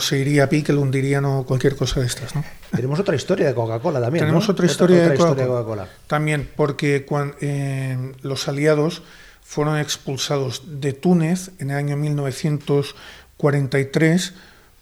se 0.00 0.18
iría 0.18 0.44
a 0.44 0.48
pique, 0.48 0.72
lo 0.72 0.80
hundirían 0.80 1.24
o 1.24 1.44
cualquier 1.44 1.76
cosa 1.76 2.00
de 2.00 2.06
estas. 2.06 2.34
¿no? 2.34 2.44
Tenemos 2.74 2.98
otra 2.98 3.14
historia 3.14 3.46
de 3.46 3.54
Coca-Cola 3.54 4.00
también. 4.00 4.24
Tenemos 4.24 4.48
otra, 4.48 4.66
historia, 4.66 5.08
de 5.08 5.16
Coca-Cola. 5.16 5.88
también, 6.06 6.50
porque 6.56 7.04
cuando, 7.04 7.36
eh, 7.40 8.12
los 8.22 8.48
aliados 8.48 9.02
fueron 9.42 9.78
expulsados 9.78 10.80
de 10.80 10.92
Túnez 10.92 11.52
en 11.58 11.70
el 11.70 11.76
año 11.76 11.96
1943 11.96 14.34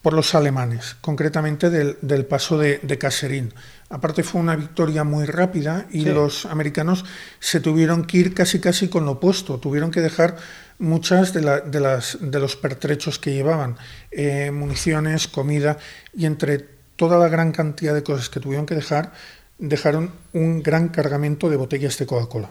por 0.03 0.15
los 0.15 0.35
alemanes, 0.35 0.97
concretamente 1.01 1.69
del, 1.69 1.99
del 2.01 2.25
paso 2.25 2.59
de, 2.59 2.79
de 2.83 2.97
Caserín. 2.97 3.53
Aparte 3.91 4.23
fue 4.23 4.41
una 4.41 4.57
victoria 4.57 5.05
muy 5.05 5.27
rápida 5.27 5.87
y 5.91 6.05
los 6.05 6.47
americanos 6.47 7.05
se 7.41 7.61
tuvieron 7.61 8.05
que 8.05 8.19
ir 8.19 8.35
casi 8.35 8.61
casi 8.61 8.89
con 8.89 9.05
lo 9.05 9.13
opuesto, 9.13 9.59
tuvieron 9.59 9.91
que 9.91 10.01
dejar 10.01 10.37
muchas 10.79 11.35
de, 11.35 11.43
las, 11.43 12.19
de 12.21 12.41
los 12.41 12.57
pertrechos 12.57 13.19
que 13.19 13.35
llevaban, 13.35 13.77
eh, 14.11 14.51
municiones, 14.53 15.29
comida, 15.29 15.77
y 16.17 16.27
entre 16.27 16.80
toda 17.01 17.17
la 17.17 17.29
gran 17.29 17.51
cantidad 17.51 17.95
de 17.95 18.03
cosas 18.03 18.29
que 18.29 18.41
tuvieron 18.41 18.67
que 18.67 18.75
dejar, 18.75 19.13
dejaron 19.57 20.13
un 20.35 20.63
gran 20.63 20.91
cargamento 20.91 21.49
de 21.49 21.57
botellas 21.57 21.97
de 21.97 22.05
Coca-Cola. 22.05 22.51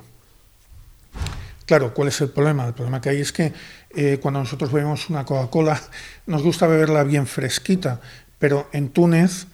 Claro, 1.68 1.94
¿cuál 1.94 2.08
es 2.08 2.20
el 2.22 2.32
problema? 2.32 2.66
El 2.66 2.74
problema 2.74 3.00
que 3.00 3.10
hay 3.10 3.22
es 3.22 3.32
que 3.32 3.54
eh, 3.96 4.18
cuando 4.20 4.40
nosotros 4.40 4.72
bebemos 4.72 5.08
una 5.12 5.24
Coca-Cola 5.24 5.80
nos 6.26 6.42
gusta 6.42 6.66
beberla 6.66 7.04
bien 7.04 7.28
fresquita, 7.28 8.02
pero 8.40 8.70
en 8.74 8.90
Túnez 8.90 9.46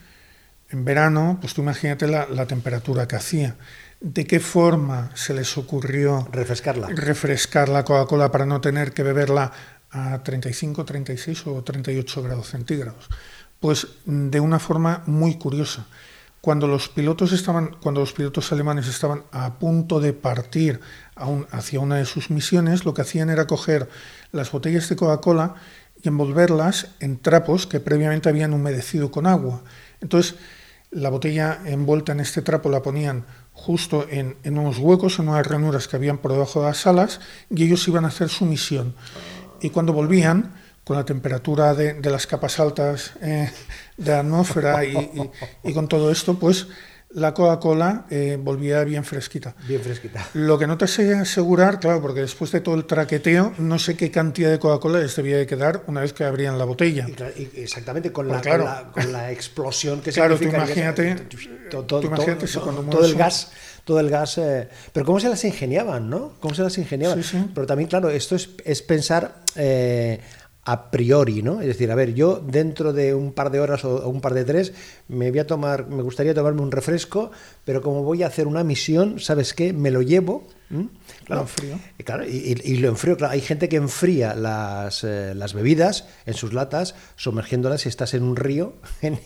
en 0.70 0.86
verano, 0.86 1.40
pues 1.42 1.54
tú 1.54 1.62
imagínate 1.62 2.08
la, 2.08 2.46
temperatura 2.48 3.06
que 3.06 3.18
hacía. 3.18 3.58
¿De 4.00 4.26
qué 4.26 4.40
forma 4.40 5.12
se 5.14 5.34
les 5.34 5.58
ocurrió 5.58 6.26
refrescarla? 6.32 6.88
Refrescar 6.88 7.68
la 7.68 7.84
Coca-Cola 7.84 8.32
para 8.32 8.46
no 8.46 8.62
tener 8.62 8.94
que 8.94 9.04
beberla 9.04 9.52
a 9.92 10.24
35, 10.24 10.86
36 10.86 11.48
o 11.48 11.64
38 11.64 12.24
grados 12.24 12.48
centígrados. 12.48 13.10
Pues 13.66 13.88
de 14.06 14.40
una 14.40 14.60
forma 14.60 15.02
muy 15.08 15.40
curiosa. 15.40 15.88
Cuando 16.40 16.68
los 16.68 16.88
pilotos 16.88 17.32
estaban, 17.32 17.76
cuando 17.82 18.00
los 18.00 18.14
pilotos 18.14 18.52
alemanes 18.52 18.88
estaban 18.88 19.24
a 19.32 19.58
punto 19.58 20.00
de 20.00 20.14
partir 20.14 20.82
hacia 21.50 21.80
una 21.80 21.96
de 21.96 22.06
sus 22.06 22.30
misiones, 22.30 22.86
lo 22.86 22.94
que 22.94 23.02
hacían 23.02 23.32
era 23.32 23.48
coger 23.48 23.90
las 24.32 24.52
botellas 24.52 24.88
de 24.88 24.96
Coca-Cola 24.96 25.56
y 26.00 26.08
envolverlas 26.08 26.90
en 27.00 27.18
trapos 27.18 27.66
que 27.66 27.80
previamente 27.80 28.30
habían 28.30 28.54
humedecido 28.54 29.10
con 29.10 29.26
agua. 29.26 29.64
Entonces, 30.00 30.36
la 30.92 31.10
botella 31.10 31.60
envuelta 31.66 32.12
en 32.12 32.20
este 32.20 32.44
trapo 32.44 32.70
la 32.70 32.84
ponían 32.84 33.26
justo 33.52 34.06
en, 34.08 34.38
unos 34.46 34.78
huecos, 34.78 35.18
en 35.18 35.30
unas 35.30 35.48
ranuras 35.48 35.88
que 35.88 35.96
habían 35.96 36.20
por 36.20 36.34
debajo 36.34 36.60
de 36.60 36.68
las 36.68 36.86
alas, 36.86 37.20
y 37.50 37.64
ellos 37.64 37.88
iban 37.88 38.06
a 38.06 38.10
hacer 38.10 38.30
su 38.30 38.46
misión. 38.46 38.94
Y 39.60 39.72
cuando 39.72 39.92
volvían, 39.92 40.54
con 40.86 40.96
la 40.96 41.04
temperatura 41.04 41.74
de, 41.74 42.00
las 42.10 42.28
capas 42.28 42.60
altas 42.60 43.14
eh, 43.22 43.50
de 43.98 44.12
la 44.12 44.20
atmósfera 44.20 44.86
y, 44.86 45.74
con 45.74 45.88
todo 45.88 46.12
esto, 46.12 46.38
pues 46.38 46.68
la 47.10 47.34
Coca-Cola 47.34 48.06
eh, 48.10 48.38
volvía 48.40 48.84
bien 48.84 49.04
fresquita. 49.04 49.56
Bien 49.68 49.82
fresquita. 49.82 50.28
Lo 50.34 50.60
que 50.60 50.68
no 50.68 50.78
te 50.78 50.86
sé 50.86 51.16
asegurar, 51.16 51.80
claro, 51.80 52.02
porque 52.02 52.22
después 52.22 52.52
de 52.52 52.60
todo 52.60 52.76
el 52.76 52.86
traqueteo, 52.86 53.54
no 53.58 53.80
sé 53.80 53.96
qué 53.98 54.12
cantidad 54.12 54.52
de 54.52 54.60
Coca-Cola 54.60 55.00
les 55.00 55.16
debía 55.16 55.38
de 55.38 55.48
quedar 55.48 55.84
una 55.88 56.02
vez 56.02 56.14
que 56.14 56.24
abrían 56.24 56.60
la 56.60 56.66
botella. 56.66 57.08
exactamente, 57.56 58.12
con, 58.12 58.28
la, 58.28 58.92
con, 58.92 59.12
la, 59.12 59.32
explosión 59.32 60.02
que 60.02 60.12
claro, 60.12 60.38
Claro, 60.38 60.52
tú 60.52 60.58
imagínate, 60.58 61.16
todo, 61.88 63.06
el 63.06 63.16
gas 63.16 63.52
todo 63.86 64.00
el 64.00 64.10
gas. 64.10 64.38
Eh, 64.40 64.68
pero 64.92 65.06
cómo 65.06 65.20
se 65.20 65.30
las 65.30 65.44
ingeniaban, 65.46 66.10
¿no? 66.10 66.34
¿Cómo 66.40 66.54
se 66.54 66.64
las 66.64 66.78
ingeniaban? 66.78 67.22
Pero 67.54 67.66
también, 67.66 67.88
claro, 67.88 68.10
esto 68.10 68.36
es, 68.36 68.50
es 68.66 68.82
pensar 68.82 69.44
eh, 69.56 70.20
a 70.66 70.90
priori, 70.90 71.44
¿no? 71.44 71.62
Es 71.62 71.68
decir, 71.68 71.92
a 71.92 71.96
ver, 71.96 72.16
yo 72.16 72.42
dentro 72.44 72.92
de 72.92 73.14
un 73.14 73.32
par 73.34 73.52
de 73.52 73.60
horas 73.60 73.86
o 73.86 74.10
un 74.10 74.20
par 74.20 74.34
de 74.34 74.44
tres 74.44 74.74
me 75.08 75.30
voy 75.30 75.40
a 75.40 75.48
tomar, 75.48 75.88
me 75.88 76.02
gustaría 76.02 76.34
tomarme 76.34 76.62
un 76.62 76.72
refresco, 76.72 77.32
pero 77.64 77.82
como 77.84 78.04
voy 78.04 78.24
a 78.24 78.28
hacer 78.28 78.48
una 78.48 78.64
misión, 78.64 79.20
¿sabes 79.20 79.54
qué? 79.54 79.74
Me 79.74 79.92
lo 79.92 80.02
llevo 80.02 80.44
Claro, 81.26 81.48
lo. 81.64 81.80
Claro, 82.04 82.26
y, 82.28 82.78
lo 82.78 82.90
enfrío. 82.90 83.18
Claro, 83.18 83.34
hay 83.34 83.42
gente 83.42 83.68
que 83.68 83.78
enfría 83.78 84.36
las, 84.36 85.04
eh, 85.04 85.34
las, 85.36 85.54
bebidas 85.54 86.06
en 86.26 86.34
sus 86.34 86.54
latas, 86.54 86.96
sumergiéndolas 87.16 87.82
si 87.82 87.90
estás 87.90 88.14
en 88.14 88.24
un 88.24 88.36
río, 88.36 88.74
en, 89.02 89.20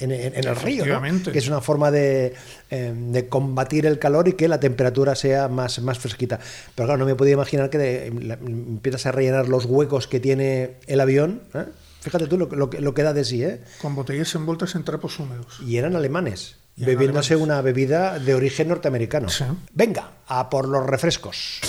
el 0.00 0.56
río, 0.56 0.84
que 1.30 1.38
es 1.38 1.48
una 1.48 1.60
forma 1.60 1.90
de, 1.90 2.34
em, 2.70 3.12
de, 3.12 3.28
combatir 3.28 3.86
el 3.86 3.98
calor 3.98 4.28
y 4.28 4.32
que 4.34 4.48
la 4.48 4.60
temperatura 4.60 5.14
sea 5.14 5.48
más, 5.48 5.80
más 5.80 5.98
fresquita. 5.98 6.38
Pero 6.74 6.86
claro, 6.86 6.98
no 6.98 7.06
me 7.06 7.14
podía 7.14 7.34
imaginar 7.34 7.70
que 7.70 8.06
empiezas 8.06 9.06
a 9.06 9.12
rellenar 9.12 9.48
los 9.48 9.66
huecos 9.66 10.08
que 10.08 10.20
tiene 10.20 10.76
el 10.86 11.00
avión. 11.00 11.42
¿eh? 11.54 11.66
Fíjate 12.00 12.26
tú 12.26 12.38
lo, 12.38 12.46
lo, 12.46 12.70
lo, 12.72 12.94
que 12.94 13.02
da 13.02 13.12
de 13.12 13.24
sí, 13.24 13.42
¿eh? 13.42 13.60
Con 13.80 13.94
botellas 13.94 14.34
envueltas 14.34 14.74
en 14.74 14.84
trapos 14.84 15.18
húmedos. 15.18 15.60
Y 15.66 15.76
eran 15.76 15.96
alemanes 15.96 16.56
bebiéndose 16.76 17.36
una 17.36 17.60
bebida 17.60 18.18
de 18.18 18.34
origen 18.34 18.68
norteamericano. 18.68 19.28
Venga, 19.72 20.10
a 20.26 20.50
por 20.50 20.68
los 20.68 20.84
refrescos. 20.86 21.60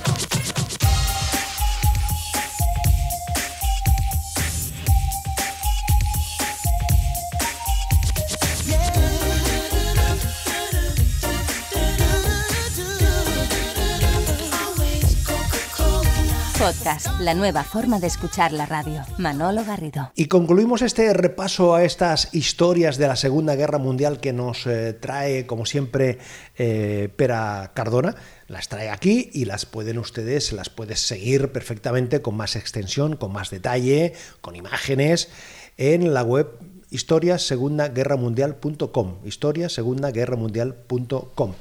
Podcast, 16.59 17.07
la 17.19 17.33
nueva 17.33 17.63
forma 17.63 17.99
de 17.99 18.07
escuchar 18.07 18.53
la 18.53 18.65
radio. 18.65 19.03
Manolo 19.17 19.65
Garrido. 19.65 20.11
Y 20.15 20.27
concluimos 20.27 20.81
este 20.81 21.13
repaso 21.13 21.75
a 21.75 21.83
estas 21.83 22.33
historias 22.33 22.97
de 22.97 23.07
la 23.07 23.15
Segunda 23.15 23.55
Guerra 23.55 23.77
Mundial 23.77 24.19
que 24.19 24.33
nos 24.33 24.65
eh, 24.65 24.91
trae, 24.93 25.45
como 25.45 25.65
siempre, 25.65 26.17
eh, 26.57 27.09
Pera 27.15 27.71
Cardona. 27.73 28.15
Las 28.47 28.67
trae 28.69 28.89
aquí 28.89 29.29
y 29.33 29.45
las 29.45 29.65
pueden 29.65 29.97
ustedes, 29.97 30.51
las 30.53 30.69
puedes 30.69 30.99
seguir 31.01 31.51
perfectamente 31.51 32.21
con 32.21 32.37
más 32.37 32.55
extensión, 32.55 33.15
con 33.15 33.33
más 33.33 33.49
detalle, 33.49 34.13
con 34.41 34.55
imágenes 34.55 35.29
en 35.77 36.13
la 36.13 36.21
web 36.23 36.59
historiasegundaguerramundial.com. 36.89 39.15
historiasegundaguerramundial.com. 39.25 41.53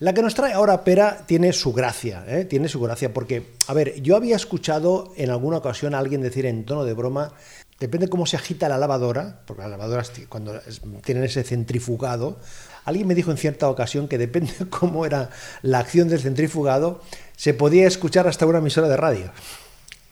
La 0.00 0.14
que 0.14 0.22
nos 0.22 0.34
trae 0.36 0.52
ahora 0.52 0.84
Pera 0.84 1.24
tiene 1.26 1.52
su 1.52 1.72
gracia, 1.72 2.24
¿eh? 2.28 2.44
tiene 2.44 2.68
su 2.68 2.80
gracia, 2.80 3.12
porque, 3.12 3.54
a 3.66 3.74
ver, 3.74 4.00
yo 4.00 4.14
había 4.14 4.36
escuchado 4.36 5.12
en 5.16 5.30
alguna 5.30 5.56
ocasión 5.56 5.92
a 5.92 5.98
alguien 5.98 6.22
decir 6.22 6.46
en 6.46 6.64
tono 6.64 6.84
de 6.84 6.94
broma, 6.94 7.32
depende 7.80 8.08
cómo 8.08 8.24
se 8.24 8.36
agita 8.36 8.68
la 8.68 8.78
lavadora, 8.78 9.40
porque 9.44 9.62
las 9.62 9.70
lavadoras 9.72 10.12
cuando 10.28 10.60
tienen 11.04 11.24
ese 11.24 11.42
centrifugado, 11.42 12.38
alguien 12.84 13.08
me 13.08 13.16
dijo 13.16 13.32
en 13.32 13.38
cierta 13.38 13.68
ocasión 13.68 14.06
que 14.06 14.18
depende 14.18 14.52
cómo 14.70 15.04
era 15.04 15.30
la 15.62 15.80
acción 15.80 16.08
del 16.08 16.20
centrifugado, 16.20 17.02
se 17.36 17.52
podía 17.52 17.88
escuchar 17.88 18.28
hasta 18.28 18.46
una 18.46 18.58
emisora 18.58 18.88
de 18.88 18.96
radio. 18.96 19.32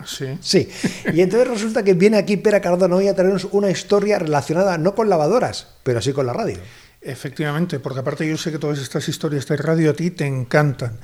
Sí. 0.05 0.37
Sí. 0.41 0.69
Y 1.15 1.21
entonces 1.21 1.49
resulta 1.49 1.85
que 1.85 1.95
viene 1.95 2.19
aquí 2.19 2.37
Pera 2.37 2.61
Cardona 2.61 2.97
hoy 2.97 3.07
a 3.07 3.15
traernos 3.15 3.47
una 3.53 3.71
historia 3.71 4.19
relacionada 4.19 4.77
no 4.79 4.97
con 4.97 5.09
lavadoras, 5.09 5.69
pero 5.85 6.03
sí 6.03 6.13
con 6.13 6.27
la 6.27 6.33
radio. 6.33 6.59
Efectivamente, 7.07 7.79
porque 7.79 8.01
aparte 8.01 8.29
yo 8.29 8.37
sé 8.37 8.51
que 8.51 8.59
todas 8.59 8.81
estas 8.81 9.09
historias 9.09 9.47
de 9.47 9.57
radio 9.57 9.91
a 9.91 9.95
ti 9.95 10.11
te 10.11 10.27
encantan. 10.27 10.99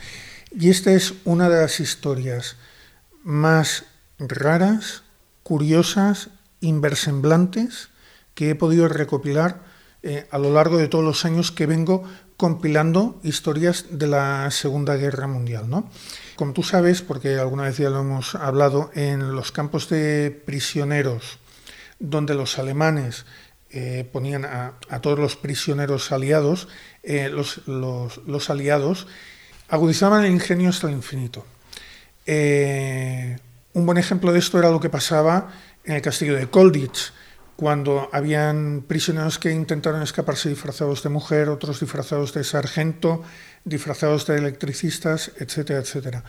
Y 0.50 0.68
esta 0.68 0.90
es 0.92 1.14
una 1.24 1.48
de 1.48 1.60
las 1.60 1.78
historias 1.78 2.56
más 3.22 3.84
raras, 4.18 5.04
curiosas, 5.44 6.30
inversemblantes 6.60 7.90
que 8.34 8.50
he 8.50 8.54
podido 8.56 8.88
recopilar 8.88 9.62
eh, 10.02 10.26
a 10.32 10.38
lo 10.38 10.52
largo 10.52 10.76
de 10.76 10.88
todos 10.88 11.04
los 11.04 11.24
años 11.24 11.52
que 11.52 11.66
vengo 11.66 12.02
compilando 12.36 13.20
historias 13.22 13.86
de 13.90 14.08
la 14.08 14.50
Segunda 14.50 14.96
Guerra 14.96 15.28
Mundial. 15.28 15.70
¿no? 15.70 15.88
Como 16.34 16.52
tú 16.52 16.64
sabes, 16.64 17.00
porque 17.00 17.38
alguna 17.38 17.62
vez 17.62 17.78
ya 17.78 17.90
lo 17.90 18.00
hemos 18.00 18.34
hablado, 18.34 18.90
en 18.94 19.36
los 19.36 19.52
campos 19.52 19.88
de 19.88 20.42
prisioneros, 20.44 21.38
donde 22.00 22.34
los 22.34 22.58
alemanes 22.58 23.24
eh, 23.74 24.06
ponían 24.12 24.44
a, 24.44 24.74
todos 25.00 25.18
los 25.18 25.36
prisioneros 25.36 26.12
aliados, 26.12 26.68
eh, 27.02 27.30
los, 27.30 28.50
aliados 28.50 29.06
agudizaban 29.68 30.24
el 30.24 30.32
ingenio 30.32 30.68
hasta 30.68 30.88
el 30.88 30.92
infinito. 30.92 31.46
Eh, 32.26 33.38
un 33.72 33.86
buen 33.86 33.96
ejemplo 33.96 34.30
de 34.30 34.40
esto 34.40 34.58
era 34.58 34.70
lo 34.70 34.78
que 34.78 34.90
pasaba 34.90 35.50
en 35.84 35.94
el 35.94 36.02
castillo 36.02 36.36
de 36.36 36.48
Kolditz, 36.48 37.14
cuando 37.56 38.10
habían 38.12 38.84
prisioneros 38.86 39.38
que 39.38 39.50
intentaron 39.52 40.02
escaparse 40.02 40.50
disfrazados 40.50 41.02
de 41.02 41.08
mujer, 41.08 41.48
otros 41.48 41.80
disfrazados 41.80 42.34
de 42.34 42.44
sargento, 42.44 43.22
disfrazados 43.64 44.26
de 44.26 44.36
electricistas, 44.36 45.32
etcétera, 45.38 45.80
etcétera. 45.80 46.24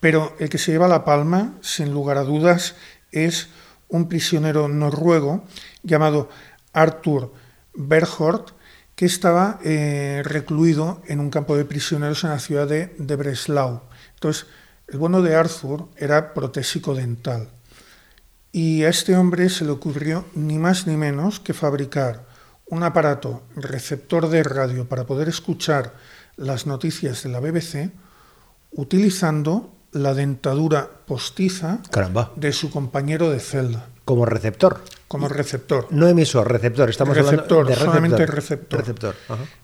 Pero 0.00 0.34
el 0.40 0.48
que 0.48 0.58
se 0.58 0.72
lleva 0.72 0.88
la 0.88 1.04
palma, 1.04 1.54
sin 1.60 1.92
lugar 1.92 2.18
a 2.18 2.24
dudas, 2.24 2.74
es 3.12 3.48
un 3.88 4.08
prisionero 4.08 4.68
noruego 4.68 5.44
llamado 5.82 6.28
Arthur 6.72 7.32
Berghort, 7.74 8.50
que 8.94 9.06
estaba 9.06 9.60
eh, 9.64 10.22
recluido 10.24 11.02
en 11.06 11.20
un 11.20 11.30
campo 11.30 11.56
de 11.56 11.64
prisioneros 11.64 12.24
en 12.24 12.30
la 12.30 12.40
ciudad 12.40 12.66
de, 12.66 13.16
Breslau. 13.16 13.82
Entonces, 14.14 14.46
el 14.88 14.98
bueno 14.98 15.22
de 15.22 15.36
Arthur 15.36 15.88
era 15.96 16.34
protésico 16.34 16.94
dental. 16.94 17.48
Y 18.50 18.82
a 18.82 18.88
este 18.88 19.14
hombre 19.14 19.50
se 19.50 19.64
le 19.64 19.70
ocurrió 19.70 20.24
ni 20.34 20.58
más 20.58 20.86
ni 20.86 20.96
menos 20.96 21.38
que 21.38 21.54
fabricar 21.54 22.26
un 22.66 22.82
aparato 22.82 23.44
receptor 23.54 24.28
de 24.28 24.42
radio 24.42 24.88
para 24.88 25.06
poder 25.06 25.28
escuchar 25.28 25.94
las 26.36 26.66
noticias 26.66 27.22
de 27.22 27.28
la 27.28 27.40
BBC 27.40 27.92
utilizando 28.72 29.74
la 29.92 30.14
dentadura 30.14 30.90
postiza 31.06 31.80
de 32.36 32.52
su 32.52 32.70
compañero 32.70 33.30
de 33.30 33.40
celda. 33.40 33.88
Como 34.08 34.24
receptor. 34.24 34.80
Como 35.06 35.28
receptor. 35.28 35.86
No 35.90 36.08
emisor, 36.08 36.50
receptor. 36.50 36.88
Estamos 36.88 37.10
hablando 37.18 37.42
de 37.42 37.64
receptor. 37.64 37.74
solamente 37.76 38.24
receptor. 38.24 38.80
receptor. 38.80 39.14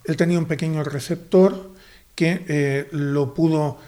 Él 0.05 0.17
tenía 0.19 0.39
un 0.39 0.45
pequeño 0.45 0.85
receptor 0.85 1.71
que 2.15 2.45
eh, 2.47 2.89
lo 2.91 3.33
pudo 3.33 3.79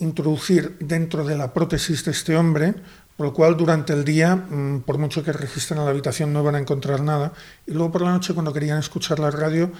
introducir 0.00 0.76
dentro 0.80 1.24
de 1.24 1.36
la 1.36 1.54
prótesis 1.54 2.04
de 2.04 2.10
este 2.10 2.34
hombre, 2.34 2.74
por 3.16 3.26
lo 3.26 3.32
cual 3.32 3.56
durante 3.56 3.92
el 3.92 4.04
día, 4.04 4.34
mm, 4.34 4.80
por 4.80 4.98
mucho 4.98 5.22
que 5.22 5.30
registren 5.30 5.78
en 5.78 5.84
la 5.84 5.92
habitación, 5.92 6.32
no 6.32 6.42
van 6.42 6.56
a 6.56 6.58
encontrar 6.58 7.00
nada. 7.00 7.32
Y 7.64 7.70
luego 7.70 7.92
por 7.92 8.02
la 8.02 8.10
noche, 8.10 8.34
cuando 8.34 8.52
querían 8.52 8.80
escuchar 8.80 9.20
la 9.20 9.30
radio, 9.30 9.70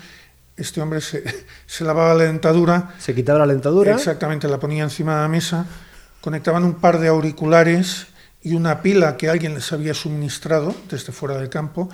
este 0.56 0.80
hombre 0.80 1.00
se, 1.00 1.24
se 1.66 1.82
lavaba 1.82 2.14
la 2.14 2.22
dentadura. 2.22 2.94
Se 3.00 3.16
quitaba 3.16 3.40
la 3.40 3.52
dentadura. 3.52 3.94
Exactamente, 3.96 4.46
la 4.46 4.60
ponía 4.60 4.84
encima 4.84 5.16
de 5.16 5.22
la 5.22 5.28
mesa, 5.28 5.66
conectaban 6.20 6.62
un 6.62 6.74
par 6.74 7.00
de 7.00 7.08
auriculares 7.08 8.11
y 8.42 8.54
una 8.54 8.82
pila 8.82 9.16
que 9.16 9.28
alguien 9.28 9.54
les 9.54 9.72
había 9.72 9.94
suministrado 9.94 10.74
desde 10.90 11.12
fuera 11.12 11.36
del 11.38 11.48
campo 11.48 11.88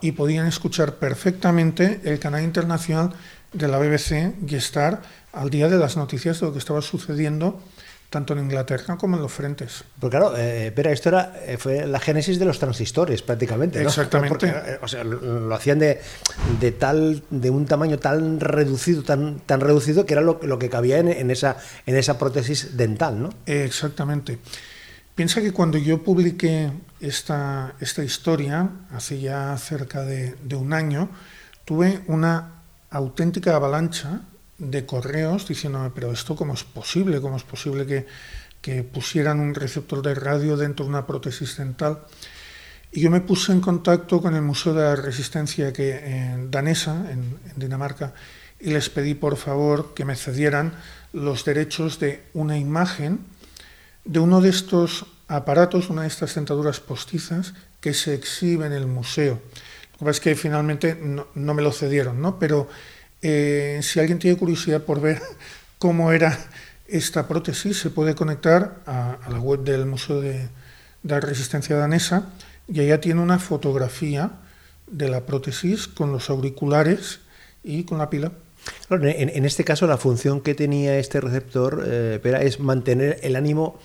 y 0.00 0.12
podían 0.12 0.46
escuchar 0.46 0.96
perfectamente 0.96 2.00
el 2.04 2.18
canal 2.18 2.42
internacional 2.42 3.12
de 3.52 3.68
la 3.68 3.78
BBC 3.78 4.34
y 4.46 4.54
estar 4.54 5.02
al 5.32 5.50
día 5.50 5.68
de 5.68 5.78
las 5.78 5.96
noticias 5.96 6.40
de 6.40 6.46
lo 6.46 6.52
que 6.52 6.58
estaba 6.58 6.82
sucediendo 6.82 7.60
tanto 8.12 8.34
en 8.34 8.40
Inglaterra 8.40 8.98
como 8.98 9.16
en 9.16 9.22
los 9.22 9.32
frentes. 9.32 9.84
Pues 9.98 10.10
claro, 10.10 10.34
eh, 10.36 10.70
pero 10.76 10.90
esto 10.90 11.08
era, 11.08 11.34
eh, 11.46 11.56
fue 11.56 11.86
la 11.86 11.98
génesis 11.98 12.38
de 12.38 12.44
los 12.44 12.58
transistores 12.58 13.22
prácticamente. 13.22 13.80
Exactamente. 13.80 14.48
Eh, 14.48 14.78
o 14.82 14.86
sea, 14.86 15.02
lo, 15.02 15.52
hacían 15.54 15.78
de, 15.78 15.98
de, 16.60 16.72
tal, 16.72 17.22
de 17.30 17.48
un 17.48 17.64
tamaño 17.64 17.98
tan 17.98 18.38
reducido, 18.38 19.02
tan, 19.02 19.40
tan 19.40 19.60
reducido 19.60 20.04
que 20.04 20.12
era 20.12 20.20
lo, 20.20 20.38
lo 20.42 20.58
que 20.58 20.68
cabía 20.68 20.98
en, 20.98 21.08
en, 21.08 21.30
esa, 21.30 21.56
en 21.86 21.96
esa 21.96 22.18
prótesis 22.18 22.76
dental, 22.76 23.22
¿no? 23.22 23.30
Exactamente. 23.46 24.38
Piensa 25.14 25.42
que 25.42 25.52
cuando 25.52 25.76
yo 25.76 26.02
publiqué 26.02 26.70
esta, 26.98 27.74
esta 27.80 28.02
historia, 28.02 28.70
hace 28.92 29.20
ya 29.20 29.54
cerca 29.58 30.04
de, 30.04 30.56
un 30.56 30.72
año, 30.72 31.10
tuve 31.66 32.00
una 32.06 32.62
auténtica 32.88 33.54
avalancha 33.54 34.22
de 34.56 34.86
correos 34.86 35.46
diciéndome, 35.46 35.90
pero 35.90 36.12
esto 36.12 36.34
cómo 36.34 36.54
es 36.54 36.64
posible, 36.64 37.20
cómo 37.20 37.36
es 37.36 37.42
posible 37.42 38.06
que, 38.62 38.82
pusieran 38.84 39.40
un 39.40 39.54
receptor 39.54 40.00
de 40.00 40.14
radio 40.14 40.56
dentro 40.56 40.86
de 40.86 40.90
una 40.90 41.06
prótesis 41.06 41.58
dental. 41.58 42.04
Y 42.90 43.00
yo 43.00 43.10
me 43.10 43.20
puse 43.20 43.52
en 43.52 43.60
contacto 43.60 44.22
con 44.22 44.34
el 44.34 44.42
Museo 44.42 44.72
de 44.72 44.82
la 44.82 44.96
Resistencia 44.96 45.74
que, 45.74 45.98
en 45.98 46.50
danesa, 46.50 47.10
en, 47.10 47.38
Dinamarca, 47.56 48.14
y 48.60 48.70
les 48.70 48.88
pedí 48.88 49.12
por 49.12 49.36
favor 49.36 49.92
que 49.92 50.06
me 50.06 50.16
cedieran 50.16 50.72
los 51.12 51.44
derechos 51.44 51.98
de 51.98 52.22
una 52.32 52.56
imagen 52.56 53.18
de 54.04 54.18
uno 54.18 54.40
de 54.40 54.50
estos 54.50 55.06
aparatos, 55.28 55.90
una 55.90 56.02
de 56.02 56.08
estas 56.08 56.32
sentaduras 56.32 56.80
postizas 56.80 57.54
que 57.80 57.94
se 57.94 58.14
exhibe 58.14 58.66
en 58.66 58.72
el 58.72 58.86
museo. 58.86 59.40
Lo 59.92 59.98
que 59.98 60.04
pasa 60.04 60.10
es 60.10 60.20
que 60.20 60.34
finalmente 60.34 60.96
no, 60.96 61.54
me 61.54 61.62
lo 61.62 61.72
cedieron, 61.72 62.20
¿no? 62.20 62.38
pero 62.38 62.68
Eh, 63.24 63.78
si 63.82 64.00
alguien 64.00 64.18
tiene 64.18 64.36
curiosidad 64.36 64.82
por 64.82 65.00
ver 65.00 65.22
cómo 65.78 66.10
era 66.10 66.36
esta 66.88 67.28
prótesis, 67.28 67.78
se 67.78 67.90
puede 67.90 68.16
conectar 68.16 68.80
a, 68.84 69.16
la 69.30 69.38
web 69.38 69.62
del 69.62 69.86
Museo 69.86 70.20
de, 70.20 70.48
de 71.04 71.20
Resistencia 71.20 71.76
Danesa 71.76 72.32
y 72.66 72.80
allá 72.80 73.00
tiene 73.00 73.20
una 73.20 73.38
fotografía 73.38 74.32
de 74.88 75.08
la 75.08 75.24
prótesis 75.24 75.86
con 75.86 76.10
los 76.12 76.30
auriculares 76.30 77.20
y 77.62 77.84
con 77.84 77.98
la 77.98 78.10
pila. 78.10 78.32
En, 78.90 79.44
este 79.44 79.64
caso, 79.64 79.86
la 79.86 79.96
función 79.96 80.40
que 80.40 80.54
tenía 80.54 80.98
este 80.98 81.20
receptor 81.20 81.84
eh, 81.86 82.20
es 82.42 82.60
mantener 82.60 83.18
el 83.22 83.36
ánimo 83.36 83.78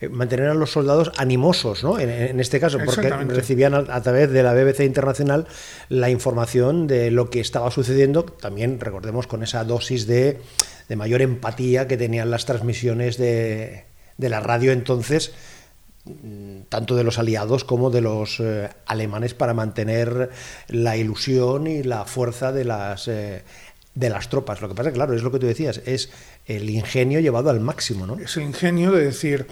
eh, 0.00 0.08
mantener 0.08 0.48
a 0.48 0.54
los 0.54 0.72
soldados 0.72 1.12
animosos, 1.18 1.84
¿no? 1.84 2.00
En, 2.00 2.40
este 2.40 2.58
caso, 2.58 2.78
porque 2.84 3.10
recibían 3.10 3.74
a, 3.74 4.02
través 4.02 4.30
de 4.30 4.42
la 4.42 4.52
BBC 4.52 4.80
Internacional 4.80 5.46
la 5.88 6.10
información 6.10 6.88
de 6.88 7.12
lo 7.12 7.30
que 7.30 7.38
estaba 7.38 7.70
sucediendo, 7.70 8.24
también 8.24 8.80
recordemos 8.80 9.28
con 9.28 9.44
esa 9.44 9.62
dosis 9.62 10.08
de, 10.08 10.40
mayor 10.96 11.22
empatía 11.22 11.86
que 11.86 11.96
tenían 11.96 12.30
las 12.30 12.44
transmisiones 12.44 13.18
de, 13.18 13.84
la 14.18 14.40
radio 14.40 14.72
entonces, 14.72 15.32
mm, 16.06 16.62
tanto 16.68 16.96
de 16.96 17.04
los 17.04 17.20
aliados 17.20 17.62
como 17.62 17.90
de 17.90 18.00
los 18.00 18.40
eh, 18.40 18.68
alemanes, 18.86 19.34
para 19.34 19.54
mantener 19.54 20.30
la 20.68 20.96
ilusión 20.96 21.68
y 21.68 21.84
la 21.84 22.04
fuerza 22.04 22.50
de 22.50 22.64
las... 22.64 23.06
Eh, 23.06 23.44
de 23.94 24.10
las 24.10 24.28
tropas. 24.28 24.60
Lo 24.60 24.68
que 24.68 24.74
pasa, 24.74 24.92
claro, 24.92 25.14
es 25.14 25.22
lo 25.22 25.30
que 25.30 25.38
tú 25.38 25.46
decías, 25.46 25.80
es 25.86 26.10
el 26.46 26.68
ingenio 26.70 27.20
llevado 27.20 27.50
al 27.50 27.60
máximo, 27.60 28.06
¿no? 28.06 28.18
Es 28.18 28.36
el 28.36 28.44
ingenio 28.44 28.92
de 28.92 29.04
decir, 29.04 29.46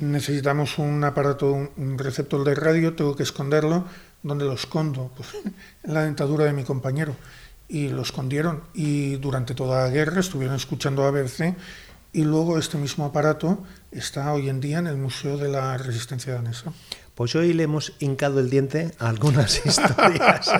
necesitamos 0.00 0.78
un 0.78 1.02
aparato, 1.04 1.70
un 1.76 1.98
receptor 1.98 2.44
de 2.44 2.54
radio, 2.54 2.94
tengo 2.94 3.16
que 3.16 3.22
esconderlo. 3.22 3.84
¿Dónde 4.22 4.44
lo 4.44 4.54
escondo? 4.54 5.12
Pues 5.16 5.28
en 5.84 5.94
la 5.94 6.02
dentadura 6.02 6.44
de 6.44 6.52
mi 6.52 6.64
compañero. 6.64 7.14
Y 7.68 7.88
lo 7.88 8.02
escondieron. 8.02 8.62
Y 8.74 9.16
durante 9.16 9.54
toda 9.54 9.84
la 9.84 9.90
guerra 9.90 10.20
estuvieron 10.20 10.56
escuchando 10.56 11.04
a 11.04 11.10
BBC. 11.10 11.54
Y 12.12 12.24
luego 12.24 12.58
este 12.58 12.78
mismo 12.78 13.04
aparato 13.04 13.62
está 13.92 14.32
hoy 14.32 14.48
en 14.48 14.60
día 14.60 14.78
en 14.78 14.86
el 14.86 14.96
Museo 14.96 15.36
de 15.36 15.48
la 15.48 15.76
Resistencia 15.76 16.34
Danesa. 16.34 16.72
Pues 17.18 17.34
hoy 17.34 17.52
le 17.52 17.64
hemos 17.64 17.94
hincado 17.98 18.38
el 18.38 18.48
diente 18.48 18.92
a 19.00 19.08
algunas 19.08 19.66
historias, 19.66 20.52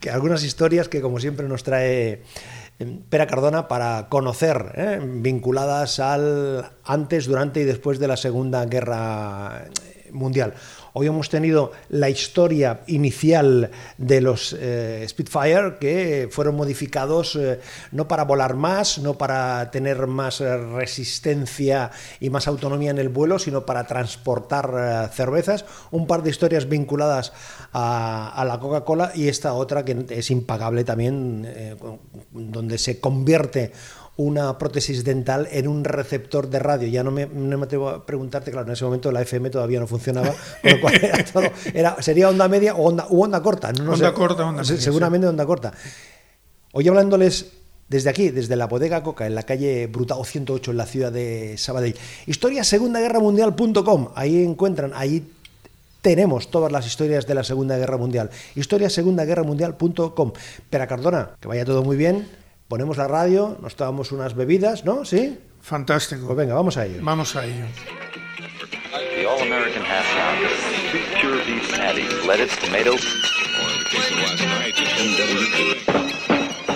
que 0.00 0.10
algunas 0.10 0.42
historias 0.42 0.88
que 0.88 1.00
como 1.00 1.20
siempre 1.20 1.46
nos 1.46 1.62
trae 1.62 2.20
Pera 3.08 3.28
Cardona 3.28 3.68
para 3.68 4.08
conocer, 4.08 4.72
¿eh? 4.74 4.98
vinculadas 5.00 6.00
al 6.00 6.68
antes, 6.82 7.26
durante 7.26 7.60
y 7.60 7.64
después 7.64 8.00
de 8.00 8.08
la 8.08 8.16
Segunda 8.16 8.66
Guerra 8.66 9.66
Mundial. 10.10 10.54
Hoy 10.96 11.08
hemos 11.08 11.28
tenido 11.28 11.72
la 11.88 12.08
historia 12.08 12.82
inicial 12.86 13.72
de 13.98 14.20
los 14.20 14.56
eh, 14.56 15.04
Spitfire 15.08 15.78
que 15.80 16.28
fueron 16.30 16.54
modificados 16.54 17.34
eh, 17.34 17.58
no 17.90 18.06
para 18.06 18.22
volar 18.22 18.54
más, 18.54 18.98
no 19.00 19.18
para 19.18 19.72
tener 19.72 20.06
más 20.06 20.40
eh, 20.40 20.56
resistencia 20.56 21.90
y 22.20 22.30
más 22.30 22.46
autonomía 22.46 22.92
en 22.92 22.98
el 22.98 23.08
vuelo, 23.08 23.40
sino 23.40 23.66
para 23.66 23.88
transportar 23.88 25.10
cervezas. 25.12 25.64
Un 25.90 26.06
par 26.06 26.22
de 26.22 26.30
historias 26.30 26.68
vinculadas 26.68 27.32
a, 27.72 28.28
a 28.32 28.44
la 28.44 28.60
Coca-Cola 28.60 29.10
y 29.16 29.26
esta 29.26 29.52
otra 29.52 29.84
que 29.84 30.06
es 30.10 30.30
impagable 30.30 30.84
también, 30.84 31.84
donde 32.30 32.78
se 32.78 33.00
convierte 33.00 33.72
una 34.16 34.56
prótesis 34.58 35.04
dental 35.04 35.48
en 35.50 35.66
un 35.66 35.84
receptor 35.84 36.48
de 36.48 36.58
radio. 36.58 36.88
Ya 36.88 37.02
no 37.02 37.10
me, 37.10 37.26
no 37.26 37.58
me 37.58 37.64
atrevo 37.64 37.88
a 37.88 38.06
preguntarte, 38.06 38.50
claro, 38.50 38.66
en 38.66 38.72
ese 38.72 38.84
momento 38.84 39.10
la 39.10 39.22
FM 39.22 39.50
todavía 39.50 39.80
no 39.80 39.86
funcionaba, 39.86 40.32
era 41.74 42.00
sería 42.00 42.28
onda 42.28 42.48
media 42.48 42.74
o 42.74 42.84
onda, 42.84 43.06
onda 43.10 43.42
corta. 43.42 43.72
No, 43.72 43.92
onda 43.92 44.14
corta, 44.14 44.46
onda 44.46 44.62
media, 44.62 44.80
Seguramente 44.80 45.26
onda 45.26 45.44
corta. 45.44 45.72
Hoy 46.72 46.88
hablándoles 46.88 47.52
desde 47.88 48.10
aquí, 48.10 48.30
desde 48.30 48.56
la 48.56 48.66
bodega 48.66 49.02
Coca, 49.02 49.26
en 49.26 49.34
la 49.34 49.42
calle 49.42 49.86
Brutao 49.88 50.24
108, 50.24 50.70
en 50.70 50.76
la 50.76 50.86
ciudad 50.86 51.12
de 51.12 51.56
Sabadell. 51.58 51.96
Historia 52.26 52.64
Segunda 52.64 53.00
Guerra 53.00 53.20
Mundial.com, 53.20 54.08
ahí 54.14 54.42
encuentran, 54.42 54.92
ahí 54.94 55.30
tenemos 56.02 56.50
todas 56.50 56.70
las 56.70 56.86
historias 56.86 57.26
de 57.26 57.34
la 57.34 57.44
Segunda 57.44 57.76
Guerra 57.78 57.96
Mundial. 57.96 58.30
Historia 58.54 58.90
Segunda 58.90 59.24
Guerra 59.24 59.42
Mundial.com. 59.42 60.32
Pera 60.70 60.86
Cardona, 60.86 61.30
que 61.40 61.48
vaya 61.48 61.64
todo 61.64 61.82
muy 61.82 61.96
bien 61.96 62.43
ponemos 62.68 62.96
la 62.96 63.08
radio, 63.08 63.56
nos 63.60 63.76
tomamos 63.76 64.12
unas 64.12 64.34
bebidas, 64.34 64.84
¿no? 64.84 65.04
¿Sí? 65.04 65.38
Fantástico. 65.60 66.26
Pues 66.26 66.36
venga, 66.36 66.54
vamos 66.54 66.76
a 66.76 66.86
ello. 66.86 67.00
Vamos 67.02 67.34
a 67.36 67.44
ello. 67.44 67.64
The 69.14 69.26
All-American 69.26 69.82
Half 69.82 70.06
Pounder. 70.14 70.50
Two 70.90 70.98
pure 71.20 71.44
beef 71.44 71.76
patties, 71.76 72.26
lettuce, 72.26 72.56
tomato. 72.60 72.96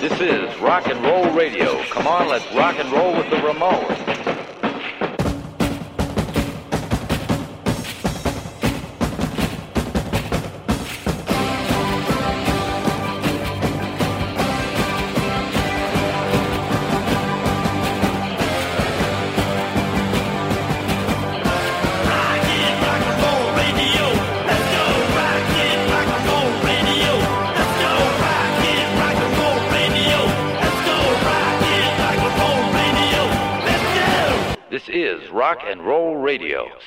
This 0.01 0.21
is 0.21 0.61
Rock 0.61 0.87
and 0.87 1.03
Roll 1.03 1.31
Radio. 1.33 1.83
Come 1.91 2.07
on, 2.07 2.29
let's 2.29 2.47
rock 2.55 2.77
and 2.79 2.91
roll 2.93 3.13
with 3.17 3.29
the 3.31 3.37
Ramones. 3.37 4.28